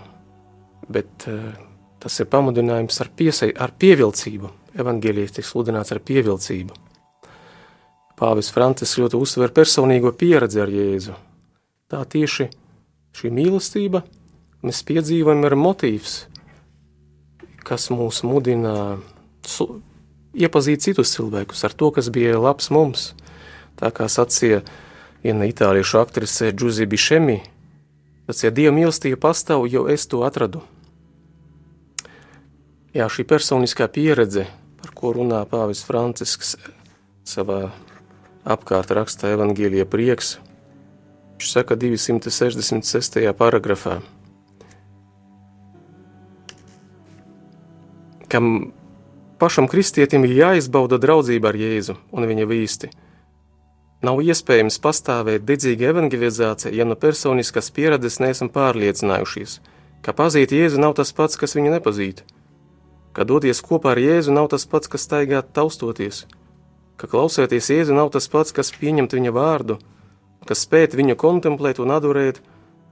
bet 0.93 1.25
uh, 1.31 1.55
tas 2.03 2.19
ir 2.21 2.29
pamudinājums 2.29 3.01
ar, 3.01 3.09
piesai, 3.17 3.49
ar 3.49 3.73
pievilcību. 3.81 4.51
Evangelijas 4.77 5.33
tiek 5.39 5.47
sludināts 5.49 5.95
ar 5.95 6.03
pievilcību. 6.05 6.77
Pāvis 8.21 8.51
Francis 8.53 8.93
ļoti 9.01 9.17
uzsver 9.17 9.49
personīgo 9.55 10.13
pieredzi 10.13 10.61
ar 10.61 10.69
Jēzu. 10.69 11.17
Tā 11.89 12.03
tieši 12.05 12.51
šī 13.17 13.33
mīlestība 13.33 14.03
mēs 14.61 14.85
piedzīvojam 14.85 15.49
ir 15.49 15.57
motīvs, 15.57 16.13
kas 17.65 17.89
mūs 17.89 18.21
mudina 18.21 18.99
iepazīt 20.35 20.83
citus 20.83 21.13
cilvēkus 21.15 21.63
ar 21.67 21.73
to, 21.73 21.91
kas 21.95 22.11
bija 22.13 22.37
labs 22.39 22.69
mums. 22.73 23.13
Tā 23.79 23.91
kā 23.95 24.07
sacīja 24.11 24.61
viena 25.23 25.47
itāliešu 25.49 25.99
aktrise 26.03 26.51
Giuseppe 26.53 26.93
Bišemi, 26.93 27.39
ir 28.29 28.53
Dieva 28.55 28.73
mīlestība 28.75 29.19
pastāv, 29.27 29.67
jo 29.69 29.87
es 29.91 30.07
to 30.07 30.23
atradu. 30.27 30.63
Jā, 32.95 33.09
šī 33.11 33.25
personiskā 33.27 33.89
pieredze, 33.91 34.45
par 34.79 34.93
ko 34.95 35.11
runā 35.17 35.41
Pāvis 35.49 35.83
Francisks 35.83 36.55
savā 37.27 37.73
apkārt 38.45 38.93
rakstā 38.95 39.33
Evangelija 39.35 39.83
prieks, 39.89 40.37
viņš 41.35 41.51
saka 41.51 41.75
266. 41.75 43.19
paragrafā, 43.35 43.99
kam 48.31 48.71
pašam 49.39 49.67
kristietim 49.67 50.25
ir 50.25 50.35
jāizbauda 50.39 50.99
draudzība 51.01 51.51
ar 51.51 51.59
Jēzu 51.59 51.97
un 52.11 52.27
viņa 52.29 52.47
vīsti. 52.49 52.91
Nav 54.05 54.19
iespējams 54.21 54.77
pastāvēt 54.83 55.45
dedzīga 55.47 55.89
evangelizācija, 55.93 56.73
ja 56.75 56.85
no 56.85 56.97
personiskas 56.99 57.71
pieredzes 57.73 58.19
neesam 58.21 58.51
pārliecinājušies, 58.53 59.59
ka 60.05 60.13
pazīt 60.13 60.53
Jēzu 60.53 60.81
nav 60.81 60.93
tas 60.99 61.13
pats, 61.15 61.39
kas 61.41 61.55
viņu 61.57 61.73
nepazīt, 61.73 62.21
ka 63.15 63.25
doties 63.25 63.63
kopā 63.65 63.95
ar 63.95 64.01
Jēzu 64.03 64.35
nav 64.35 64.51
tas 64.53 64.67
pats, 64.69 64.91
kas 64.91 65.07
staigāt 65.07 65.53
taustoties, 65.55 66.25
ka 66.99 67.09
klausēties 67.11 67.71
Jēzu 67.71 67.95
nav 67.97 68.11
tas 68.13 68.27
pats, 68.31 68.53
kas 68.55 68.73
pieņemt 68.75 69.15
viņa 69.17 69.33
vārdu, 69.35 69.79
kas 70.45 70.67
spēt 70.67 70.93
viņu 70.99 71.17
kontemplēt 71.17 71.81
un 71.81 71.95
adorēt, 71.95 72.43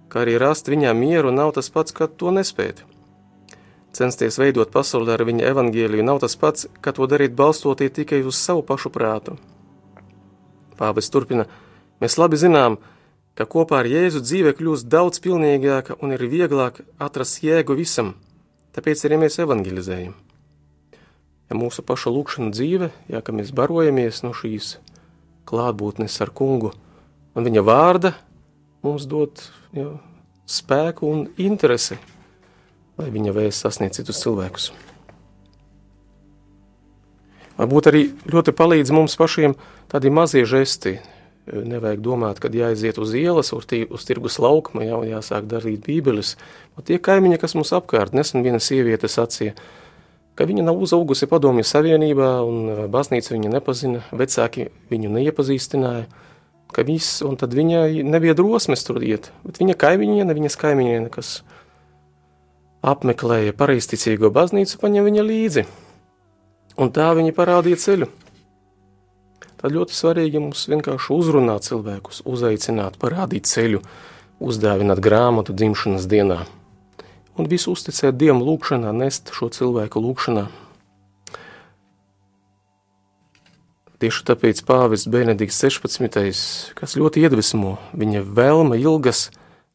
kā 0.09 0.23
arī 0.23 0.39
rast 0.41 0.71
viņā 0.71 0.95
mieru 0.97 1.35
nav 1.35 1.53
tas 1.59 1.69
pats, 1.69 1.93
kā 1.93 2.07
to 2.07 2.33
nespēt. 2.33 2.83
Censties 3.93 4.39
veidot 4.41 4.71
pasauli 4.73 5.11
ar 5.13 5.21
viņa 5.21 5.51
evaņģēliju 5.51 6.03
nav 6.07 6.23
tas 6.23 6.33
pats, 6.39 6.65
kā 6.81 6.89
to 6.97 7.05
darīt 7.05 7.35
balstoties 7.37 7.93
tikai 7.93 8.23
uz 8.25 8.39
savu 8.41 8.63
pašu 8.65 8.89
prātu. 8.89 9.35
Pāvis 10.79 11.11
turpina: 11.13 11.45
Mēs 12.01 12.17
labi 12.17 12.39
zinām, 12.41 12.79
ka 13.37 13.45
kopā 13.45 13.83
ar 13.83 13.89
Jēzu 13.91 14.23
dzīve 14.25 14.55
kļūst 14.57 14.89
daudz 14.89 15.21
pilnīgāka 15.21 15.99
un 16.01 16.15
ir 16.15 16.25
vieglāk 16.25 16.81
atrast 16.97 17.43
jēgu 17.45 17.77
visam, 17.77 18.15
tāpēc 18.73 19.05
arī 19.05 19.19
mēs 19.25 19.37
evangelizējam. 19.45 20.15
Ja 21.51 21.59
mūsu 21.59 21.85
paša 21.85 22.09
lūkšana 22.15 22.49
dzīve, 22.49 22.89
ja 23.13 23.21
ka 23.21 23.35
mēs 23.35 23.53
barojamies 23.53 24.23
no 24.25 24.33
šīs 24.33 24.79
klātbūtnes 25.45 26.17
ar 26.25 26.33
kungu 26.33 26.73
un 27.37 27.45
viņa 27.45 27.61
vārda, 27.61 28.15
mums 28.81 29.05
dod 29.05 29.37
jā, 29.75 29.91
spēku 30.49 31.13
un 31.13 31.27
interesi 31.37 31.99
lai 32.99 33.11
viņa 33.13 33.33
vēsts 33.35 33.65
sasniedz 33.65 33.99
citus 33.99 34.21
cilvēkus. 34.23 34.71
Varbūt 37.57 37.89
arī 37.91 38.03
ļoti 38.33 38.53
palīdz 38.57 38.93
mums 38.95 39.17
pašiem 39.19 39.53
tādi 39.91 40.13
mazie 40.13 40.45
žesti. 40.49 40.97
Nevajag 41.43 41.99
domāt, 41.99 42.39
kad 42.39 42.53
jāiziet 42.55 42.95
uz 43.03 43.11
ielas, 43.19 43.49
uz, 43.51 43.65
tī, 43.67 43.81
uz 43.83 44.05
tirgus 44.07 44.39
laukuma, 44.39 44.85
jau 44.87 45.01
jāsāk 45.03 45.43
darīt 45.51 45.83
bībeles. 45.83 46.37
Un 46.79 46.87
tie 46.87 46.95
kaimiņi, 47.03 47.39
kas 47.41 47.53
mums 47.57 47.73
apkārt, 47.75 48.15
nesen 48.15 48.45
viena 48.45 48.61
sieviete 48.63 49.09
sacīja, 49.11 49.51
ka 50.39 50.47
viņa 50.47 50.63
nav 50.69 50.79
uzaugusi 50.79 51.27
padomju 51.29 51.65
savienībā 51.67 52.29
un 52.47 52.87
baznīca 52.93 53.35
viņu 53.35 53.51
nepazina, 53.53 54.05
vecāki 54.15 54.69
viņu 54.89 55.11
neiepazīstināja, 55.17 56.07
ka 56.73 56.87
viss, 56.87 57.19
un 57.27 57.35
tad 57.37 57.53
viņai 57.53 58.01
nebija 58.07 58.37
drosmes 58.39 58.87
tur 58.87 59.03
iet, 59.03 59.29
bet 59.43 59.59
viņa 59.61 59.75
kaimiņiene, 59.83 60.39
viņas 60.39 60.57
kaimiņiene, 60.63 61.11
kas 61.13 61.41
apmeklēja 62.83 63.55
pareizticīgo 63.55 64.29
baznīcu, 64.33 64.77
paņem 64.81 65.07
viņa 65.07 65.23
līdzi, 65.23 65.63
un 66.77 66.91
tā 66.93 67.13
viņa 67.15 67.35
parādīja 67.37 67.79
ceļu. 67.79 68.09
Tad 69.63 69.71
ļoti 69.71 69.95
svarīgi 69.95 70.41
mums 70.43 70.65
vienkārši 70.67 71.13
uzrunāt 71.15 71.69
cilvēkus, 71.69 72.25
uzaicināt, 72.27 72.99
parādīt 72.99 73.47
ceļu, 73.47 73.79
uzdāvināt 74.43 74.99
grāmatu 75.03 75.55
dzimšanas 75.55 76.09
dienā. 76.11 76.41
Un 77.39 77.47
visu 77.49 77.71
uzticēt 77.71 78.19
Dievam 78.19 78.43
lūgšanā, 78.43 78.91
nest 78.93 79.31
šo 79.33 79.47
cilvēku 79.55 80.03
lūgšanā. 80.03 80.49
Tieši 84.03 84.25
tāpēc 84.27 84.59
pāvis 84.67 85.07
Benedikts 85.07 85.63
16. 85.63 86.75
kas 86.75 86.97
ļoti 86.99 87.23
iedvesmo, 87.23 87.77
viņa 87.95 88.25
vēlme 88.27 88.75
ilgas, 88.83 89.29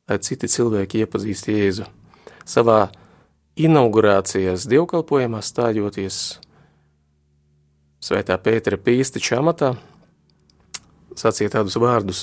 lai 0.04 0.20
citi 0.20 0.52
cilvēki 0.52 1.06
iepazīst 1.06 1.48
Jēzu 1.48 1.88
savā 2.48 2.88
inaugurācijas 3.58 4.66
dievkalpojumā 4.70 5.40
stājoties 5.42 6.38
Svētā 7.98 8.36
Pētera 8.38 8.78
pīstiķa 8.78 9.40
amatā, 9.40 9.72
sacīja 11.18 11.56
tādus 11.56 11.74
vārdus: 11.82 12.20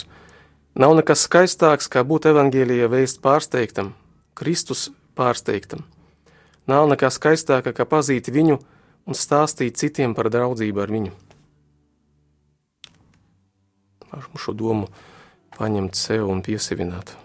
Nav 0.80 0.96
nekas 0.96 1.26
skaistāks, 1.28 1.90
kā 1.92 2.06
būt 2.08 2.30
evaņģēlijā 2.32 2.88
vēst 2.94 3.20
pārsteigtam, 3.26 3.92
Kristus 4.40 4.88
pārsteigtam. 5.20 5.84
Nav 6.72 6.88
nekā 6.94 7.12
skaistāka, 7.12 7.76
kā 7.76 7.84
pazīt 7.84 8.32
viņu 8.32 8.58
un 9.06 9.20
stāstīt 9.20 9.76
citiem 9.78 10.16
par 10.16 10.32
draudzību 10.32 10.82
ar 10.82 10.96
viņu. 10.96 11.14
Varam 14.08 14.40
šo 14.40 14.56
domu 14.56 14.88
paņemt 15.60 16.00
sev 16.00 16.32
un 16.32 16.40
piesavināt, 16.44 17.18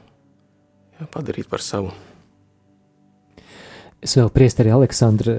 jā, 0.99 1.07
padarīt 1.07 1.47
par 1.51 1.63
savu. 1.63 1.95
Es 4.01 4.17
vēl 4.17 4.31
priesteri 4.33 4.73
Aleksandra 4.73 5.35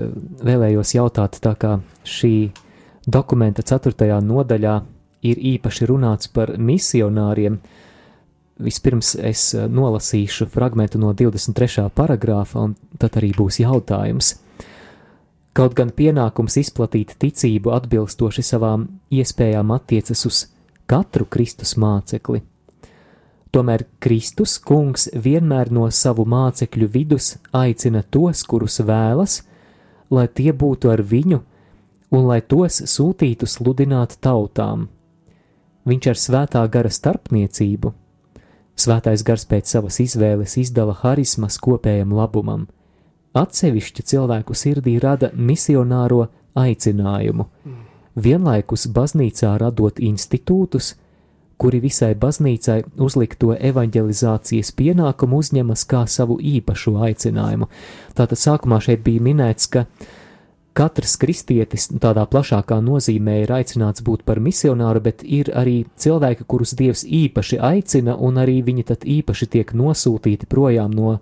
vēlējos 0.45 0.93
jautāt, 0.93 1.39
tā 1.41 1.55
kā 1.57 1.79
šī 2.05 2.51
dokumenta 3.09 3.65
ceturtajā 3.65 4.19
nodaļā 4.21 4.75
ir 5.25 5.41
īpaši 5.55 5.87
runāts 5.89 6.29
par 6.33 6.53
misionāriem. 6.61 7.57
Vispirms 8.61 9.15
es 9.17 9.47
nolasīšu 9.55 10.45
fragment 10.53 10.97
no 11.01 11.15
23. 11.17 11.87
paragrāfa, 11.97 12.67
un 12.67 12.75
tad 13.01 13.17
arī 13.17 13.31
būs 13.33 13.57
jautājums. 13.63 14.35
Kaut 15.57 15.73
gan 15.75 15.89
pienākums 15.91 16.59
izplatīt 16.61 17.17
ticību 17.19 17.73
atbilstoši 17.75 18.45
savām 18.45 18.85
iespējām 19.11 19.73
attiecas 19.75 20.21
uz 20.29 20.45
katru 20.87 21.25
Kristus 21.25 21.73
mācekli, 21.81 22.43
Tomēr 23.51 23.83
Kristus 23.99 24.55
kungs 24.63 25.09
vienmēr 25.11 25.73
no 25.75 25.89
savu 25.91 26.23
mācekļu 26.23 26.87
vidus 26.93 27.33
aicina 27.51 27.99
tos, 28.03 28.45
kurus 28.47 28.79
vēlas, 28.79 29.41
lai 30.11 30.27
tie 30.31 30.53
būtu 30.55 30.91
ar 30.93 31.03
viņu 31.03 31.41
un 32.15 32.27
lai 32.27 32.39
tos 32.41 32.79
sūtītu 32.93 33.47
sludināt 33.47 34.15
tautām. 34.23 34.87
Viņš 35.87 36.07
ar 36.11 36.19
svētā 36.23 36.61
gara 36.71 36.91
starpniecību, 36.93 37.91
svētais 38.79 39.23
gars 39.27 39.43
pēc 39.49 39.71
savas 39.75 39.99
izvēles 40.03 40.55
izdala 40.61 40.95
harismas 41.01 41.57
kopējam 41.59 42.13
labumam, 42.15 42.67
atsevišķi 43.35 44.07
cilvēku 44.13 44.55
sirdī 44.55 44.95
rada 45.01 45.31
misionāro 45.35 46.27
aicinājumu, 46.55 47.47
vienlaikus 48.15 48.87
baznīcā 48.95 49.55
radot 49.59 49.99
institūtus, 49.99 50.95
kuri 51.61 51.81
visai 51.83 52.15
baznīcai 52.17 52.79
uzlikto 53.05 53.53
evanģelizācijas 53.53 54.73
pienākumu 54.79 55.41
uzņemas 55.43 55.85
kā 55.91 56.05
savu 56.09 56.39
īpašu 56.41 56.95
aicinājumu. 57.05 57.67
Tātad 58.17 58.41
sākumā 58.41 58.79
šeit 58.81 59.03
bija 59.05 59.21
minēts, 59.27 59.69
ka 59.69 59.85
katrs 60.77 61.17
kristietis 61.21 61.89
tādā 62.01 62.23
plašākā 62.31 62.79
nozīmē 62.81 63.41
ir 63.43 63.53
aicināts 63.59 64.01
būt 64.07 64.23
par 64.25 64.41
misionāru, 64.41 65.03
bet 65.05 65.21
ir 65.21 65.51
arī 65.53 65.83
cilvēki, 66.01 66.47
kurus 66.49 66.73
Dievs 66.79 67.03
īpaši 67.05 67.59
aicina, 67.61 68.15
un 68.17 68.41
arī 68.41 68.61
viņi 68.65 68.87
tad 68.93 69.05
īpaši 69.05 69.49
tiek 69.57 69.73
nosūtīti 69.77 70.49
projām 70.49 70.95
no 70.97 71.19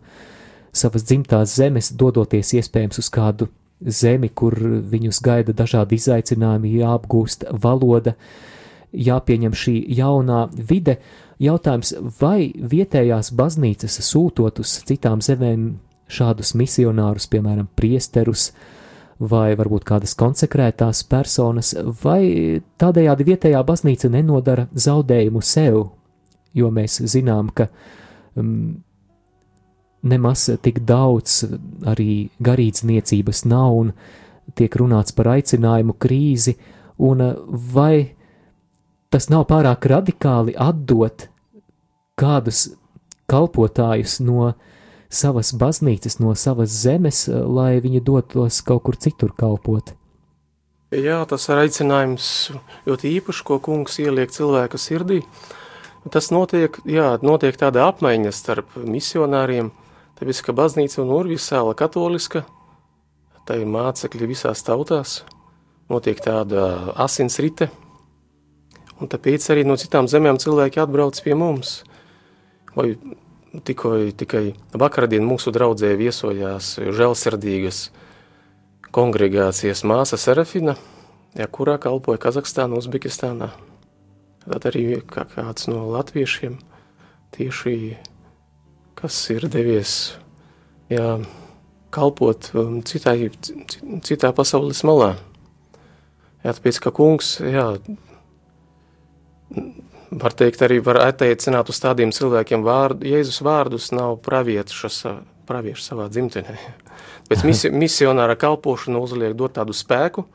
savas 0.72 1.04
dzimtās 1.04 1.58
zemes, 1.58 1.90
dodoties 1.92 2.54
iespējams 2.62 3.02
uz 3.02 3.10
kādu 3.12 3.50
zemi, 3.80 4.30
kur 4.30 4.56
viņus 4.94 5.20
gaida 5.26 5.56
dažādi 5.56 5.98
izaicinājumi, 6.00 6.78
jāapgūst 6.80 7.48
valoda, 7.64 8.14
uh, 8.14 8.59
jāpieņem 8.94 9.56
šī 9.56 9.76
jaunā 10.00 10.48
vide. 10.54 11.00
Jautājums, 11.40 11.94
vai 12.20 12.52
vietējās 12.52 13.32
baznīcas 13.36 14.02
sūtot 14.04 14.60
uz 14.60 14.74
citām 14.88 15.22
zemēm 15.24 15.78
šādus 16.10 16.56
misionārus, 16.58 17.30
piemēram, 17.32 17.70
priesterus 17.78 18.50
vai 19.20 19.54
varbūt 19.60 19.86
kādas 19.88 20.16
konsekrētās 20.20 21.04
personas, 21.08 21.74
vai 22.04 22.60
tādējādi 22.80 23.28
vietējā 23.28 23.64
baznīca 23.68 24.12
nenodara 24.12 24.68
zaudējumu 24.74 25.42
sev, 25.44 25.82
jo 26.56 26.70
mēs 26.74 27.02
zinām, 27.12 27.52
ka 27.56 27.68
um, 28.40 28.80
nemaz 30.02 30.48
tik 30.64 30.82
daudz 30.88 31.44
arī 31.88 32.30
garīdzniecības 32.40 33.44
nav 33.52 33.76
un 33.76 33.92
tiek 34.58 34.76
runāts 34.80 35.14
par 35.16 35.34
aicinājumu 35.36 35.96
krīzi, 36.00 36.56
un 37.00 37.24
vai 37.76 38.19
tas 39.14 39.30
nav 39.30 39.48
pārāk 39.50 39.88
radikāli 39.90 40.56
atdot 40.58 41.28
kādus 42.20 42.70
kalpotājus 43.30 44.20
no 44.24 44.54
savas 45.10 45.54
baznīcas, 45.58 46.20
no 46.22 46.36
savas 46.38 46.74
zemes, 46.84 47.28
lai 47.30 47.80
viņi 47.82 48.04
dotos 48.06 48.62
kaut 48.66 48.86
kur 48.86 48.98
citur 49.00 49.34
kalpot. 49.38 49.96
Jā, 50.90 51.22
tas 51.30 51.46
ir 51.50 51.62
aicinājums 51.62 52.28
ļoti 52.88 53.12
īpašs, 53.20 53.44
ko 53.46 53.60
kungs 53.62 54.00
ieliek 54.02 54.32
cilvēka 54.34 54.78
sirdī. 54.82 55.22
Tas 56.10 56.32
notiek, 56.34 56.80
jā, 56.90 57.12
notiek 57.22 57.58
tāda 57.60 57.84
apmaiņa 57.92 58.32
starp 58.34 58.78
misionāriem, 58.82 59.70
tāpēc, 60.18 60.40
ka 60.46 60.56
baznīca 60.58 61.04
un 61.04 61.12
urvisāla 61.14 61.76
katoliska, 61.78 62.46
tā 63.46 63.60
ir 63.62 63.70
mācekļi 63.70 64.32
visās 64.32 64.66
tautās, 64.66 65.20
notiek 65.92 66.22
tāda 66.26 66.96
asinsrite, 66.98 67.70
un 69.00 69.10
tāpēc 69.12 69.48
arī 69.54 69.66
no 69.68 69.78
citām 69.80 70.10
zemēm 70.12 70.40
cilvēki 70.42 70.84
atbrauc 70.84 71.20
pie 71.24 71.36
mums. 71.38 71.80
Vai 72.76 72.94
tikai, 73.66 74.12
tikai 74.18 74.44
vakardien 74.78 75.26
mūsu 75.26 75.54
draudzē 75.56 75.96
viesojās 76.00 76.76
žēlsirdīgas 76.80 77.90
kongregācijas 78.96 79.84
māsa 79.88 80.18
Serafina, 80.20 80.76
ja, 81.38 81.48
kurā 81.48 81.78
kalpoja 81.82 82.22
Kazahstānā, 82.22 82.78
Uzbekistānā. 82.80 83.52
Tad 84.46 84.66
arī 84.70 85.02
kā 85.06 85.26
kāds 85.30 85.68
no 85.70 85.84
latviešiem 85.94 86.58
tieši, 87.36 87.98
kas 88.98 89.18
ir 89.34 89.46
devies, 89.52 89.96
jā, 90.90 91.20
kalpot 91.94 92.50
um, 92.58 92.80
citai, 92.86 93.30
citā 94.06 94.32
pasaules 94.36 94.82
malā. 94.88 95.16
Jā, 96.44 96.56
tāpēc, 96.56 96.80
ka 96.82 96.94
kungs, 96.96 97.38
jā, 97.44 97.68
var 100.10 100.34
teikt, 100.34 100.62
arī 100.66 100.80
var 100.84 101.00
attiecināt 101.04 101.70
uz 101.70 101.80
tādiem 101.82 102.14
cilvēkiem 102.16 102.64
vārdu, 102.66 103.08
Jēzus 103.10 103.42
vārdus 103.46 103.92
nav 103.94 104.18
pravieši 104.26 105.86
savā 105.86 106.10
dzimtenē. 106.10 106.58
Pēc 107.30 107.46
misi, 107.46 107.72
misionāra 107.84 108.38
kalpošana 108.40 109.02
uzliek 109.02 109.36
dot 109.38 109.58
tādu 109.60 109.76
spēku 109.78 110.26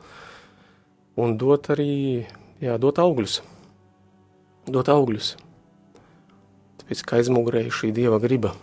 un 1.19 1.35
dot 1.39 1.71
arī, 1.75 2.25
jā, 2.63 2.77
dot 2.81 2.99
augļus. 3.03 3.41
Dot 4.71 4.89
augļus. 4.89 5.35
Tāpēc, 6.81 7.03
ka 7.05 7.19
aizmugurēja 7.19 7.73
šī 7.73 7.91
Dieva 7.95 8.19
griba. 8.23 8.55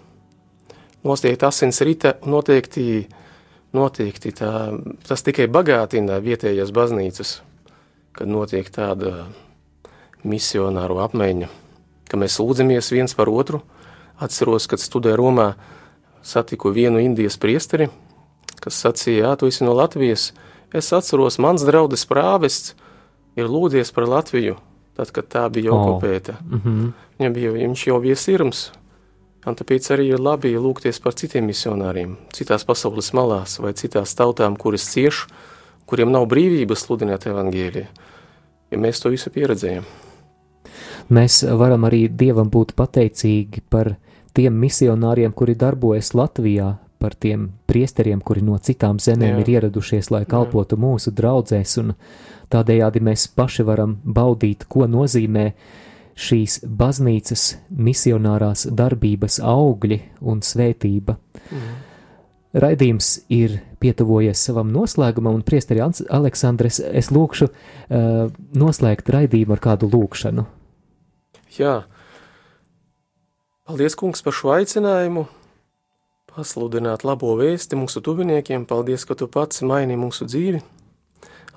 Nostiekt 1.02 1.42
asins 1.46 1.80
rita, 1.82 2.14
noteikti, 2.30 3.06
noteikti 3.74 4.30
tā, 4.38 4.50
tas 5.06 5.24
tikai 5.26 5.48
bagātina 5.50 6.20
vietējās 6.22 6.70
baznīcas, 6.74 7.40
kad 8.14 8.30
notiek 8.30 8.68
tāda 8.70 9.26
misionāru 10.24 11.00
apmaiņa, 11.02 11.48
ka 12.10 12.20
mēs 12.20 12.38
lūdzamies 12.40 12.92
viens 12.94 13.14
par 13.18 13.30
otru. 13.32 13.62
Atceros, 14.22 14.68
kad 14.70 14.78
studēju 14.78 15.18
Romā, 15.18 15.48
satiku 16.22 16.70
vienu 16.70 17.00
indijas 17.02 17.38
priesteri, 17.40 17.88
kas 18.62 18.78
sacīja, 18.84 19.26
jā, 19.26 19.32
tu 19.38 19.50
esi 19.50 19.66
no 19.66 19.74
Latvijas. 19.74 20.30
Es 20.72 20.92
atceros, 20.94 21.40
mans 21.42 21.64
draugs 21.66 22.06
prāvests 22.08 22.76
ir 23.36 23.50
lūdzies 23.50 23.90
par 23.94 24.06
Latviju, 24.08 24.56
tad, 24.96 25.10
kad 25.12 25.28
tā 25.32 25.42
bija 25.52 25.72
okupēta. 25.74 26.38
Oh. 26.38 26.52
Mm 26.52 26.60
-hmm. 26.64 26.92
Viņam 27.18 27.32
bija, 27.32 27.52
viņš 27.52 27.86
jau 27.86 28.00
bija 28.00 28.16
sirms, 28.16 28.70
un 29.46 29.54
tāpēc 29.54 29.90
arī 29.90 30.08
ir 30.14 30.20
labi 30.20 30.54
lūgties 30.56 31.02
par 31.02 31.14
citiem 31.14 31.46
misionāriem, 31.46 32.16
citās 32.32 32.64
pasaules 32.64 33.12
malās 33.12 33.58
vai 33.58 33.72
citās 33.72 34.14
tautām, 34.14 34.56
kuras 34.56 34.86
cieš, 34.92 35.26
kuriem 35.86 36.12
nav 36.12 36.26
brīvības 36.26 36.86
sludināt 36.86 37.26
evangēliju, 37.26 37.86
ja 38.70 38.78
mēs 38.78 39.02
to 39.02 39.08
visu 39.08 39.30
pieredzējam. 39.30 39.84
Mēs 41.12 41.42
varam 41.58 41.84
arī 41.88 42.06
Dievam 42.08 42.48
būt 42.52 42.72
pateicīgi 42.78 43.64
par 43.70 43.96
tiem 44.36 44.56
misionāriem, 44.62 45.34
kuri 45.36 45.56
darbojas 45.58 46.14
Latvijā, 46.16 46.76
par 47.02 47.16
tiem 47.18 47.48
priesteriem, 47.66 48.20
kuri 48.22 48.44
no 48.46 48.56
citām 48.62 49.00
zemēm 49.02 49.40
Jā. 49.40 49.42
ir 49.42 49.50
ieradušies, 49.56 50.12
lai 50.14 50.22
kalpotu 50.30 50.78
mūsu 50.78 51.10
draudzēs, 51.18 51.74
un 51.82 51.96
tādējādi 52.52 53.02
mēs 53.02 53.26
paši 53.34 53.66
varam 53.66 53.96
baudīt, 54.04 54.68
ko 54.70 54.86
nozīmē 54.86 55.48
šīs 56.22 56.60
baznīcas 56.62 57.46
misionārās 57.74 58.68
darbības 58.70 59.40
augļi 59.42 59.98
un 60.30 60.44
svētība. 60.46 61.16
Mm. 61.50 61.74
Raidījums 62.62 63.12
ir 63.32 63.58
pietuvojies 63.82 64.46
savam 64.46 64.70
noslēgumam, 64.74 65.40
un 65.40 65.44
priesteri 65.44 65.82
Aleksandres, 65.82 66.82
es 66.84 67.08
lūkšu 67.10 67.48
uh, 67.48 68.26
noslēgt 68.54 69.08
raidījumu 69.10 69.56
ar 69.56 69.64
kādu 69.70 69.88
lūkšanu. 69.90 70.44
Jā, 71.52 71.82
paldies, 73.68 73.96
kungs, 73.98 74.22
par 74.24 74.32
šo 74.32 74.54
aicinājumu. 74.54 75.26
Pasludināt 76.32 77.02
labo 77.04 77.34
vēsti 77.36 77.76
mūsu 77.76 78.00
tuviniekiem. 78.00 78.64
Paldies, 78.64 79.04
ka 79.04 79.12
tu 79.18 79.28
pats 79.28 79.60
maini 79.68 79.98
mūsu 80.00 80.24
dzīvi. 80.24 80.62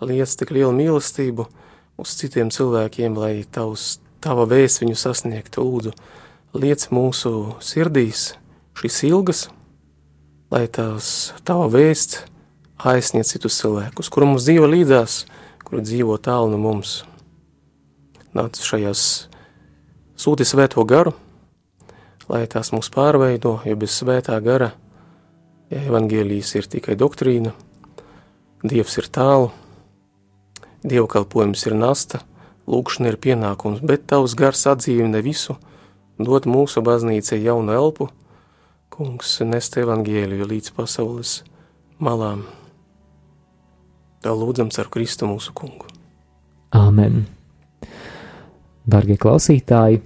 Liec 0.04 0.34
tik 0.36 0.50
lielu 0.52 0.74
mīlestību 0.76 1.46
uz 2.04 2.16
citiem 2.20 2.52
cilvēkiem, 2.52 3.16
lai 3.16 3.46
tavs, 3.48 4.02
tava 4.20 4.44
vēsts 4.52 4.84
viņu 4.84 4.98
sasniegtu. 5.00 5.64
Lūdzu, 5.64 5.94
liec 6.60 6.84
mūsu 6.92 7.56
sirdīs 7.64 8.34
šīs 8.76 8.98
ilgas, 9.08 9.46
lai 10.52 10.66
tās 10.68 11.32
tava 11.48 11.70
vēsts 11.72 12.26
aizsniedz 12.84 13.32
citus 13.32 13.62
cilvēkus, 13.62 14.12
kuri 14.12 14.28
mums 14.28 14.44
dzīvo 14.44 14.68
līdzās, 14.74 15.22
kuri 15.64 15.86
dzīvo 15.88 16.20
tālu 16.20 16.52
no 16.52 16.60
mums. 16.60 16.98
Nāc 18.36 18.60
šajās 18.60 19.30
sūti 20.18 20.48
svēto 20.48 20.84
garu, 20.88 21.14
lai 22.30 22.46
tās 22.50 22.72
mūs 22.74 22.90
pārveido, 22.94 23.60
jo 23.66 23.78
bez 23.80 24.00
svētā 24.00 24.40
gara, 24.44 24.72
ja 25.70 25.86
evaņģēlijas 25.86 26.56
ir 26.60 26.74
tikai 26.78 26.98
doktrīna, 27.00 27.54
Dievs 28.66 28.96
ir 28.98 29.06
tālu, 29.14 29.52
dievkalpojums 30.82 31.68
ir 31.68 31.76
nasta, 31.78 32.24
lūkšana 32.66 33.12
ir 33.12 33.18
pienākums, 33.22 33.84
bet 33.86 34.08
tavs 34.10 34.34
gars 34.40 34.64
atdzīvina 34.72 35.22
visu, 35.22 35.54
dot 36.18 36.48
mūsu 36.50 36.82
baznīcai 36.82 37.44
jaunu 37.44 37.76
elpu, 37.76 38.10
kungs 38.90 39.38
nest 39.46 39.78
evaņģēliju 39.78 40.50
līdz 40.50 40.74
pasaules 40.80 41.36
malām. 42.02 42.48
Tā 44.26 44.34
lūdzams 44.34 44.82
ar 44.82 44.90
Kristu 44.90 45.30
mūsu 45.30 45.54
kungu. 45.54 45.92
Āmen! 46.74 47.28
Darbie 48.86 49.18
klausītāji, 49.18 50.04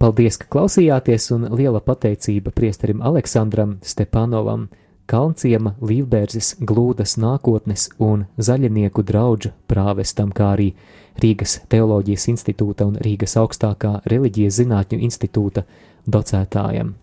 paldies, 0.00 0.38
ka 0.40 0.46
klausījāties, 0.54 1.28
un 1.36 1.50
liela 1.52 1.82
pateicība 1.84 2.48
priesterim 2.48 3.02
Aleksandram 3.04 3.76
Stepanovam, 3.84 4.70
Kalnciema, 5.06 5.74
Līvbērzes, 5.84 6.54
Glūdas 6.64 7.18
nākotnes 7.20 7.90
un 8.00 8.24
zaļinieku 8.40 9.04
draugu 9.06 9.52
prāvestam, 9.68 10.32
kā 10.32 10.54
arī 10.56 10.72
Rīgas 11.20 11.60
Teoloģijas 11.68 12.26
institūta 12.32 12.88
un 12.88 12.96
Rīgas 13.04 13.36
augstākā 13.36 14.00
reliģijas 14.08 14.62
zinātņu 14.62 15.02
institūta 15.04 15.66
docētājam. 16.08 16.96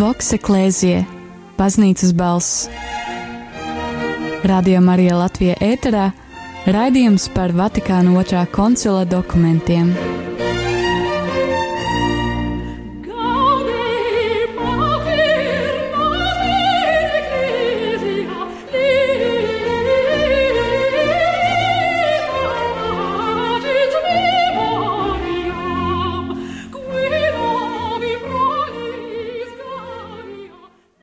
Voks 0.00 0.36
eklēzie, 0.38 1.00
baznīcas 1.60 2.14
balss. 2.16 2.68
Radio 4.48 4.80
Marija 4.80 5.18
Latvija 5.20 5.58
ēterā 5.60 6.06
raidījums 6.72 7.28
par 7.34 7.52
Vatikāna 7.52 8.16
otrā 8.22 8.46
koncila 8.48 9.04
dokumentiem. 9.04 9.92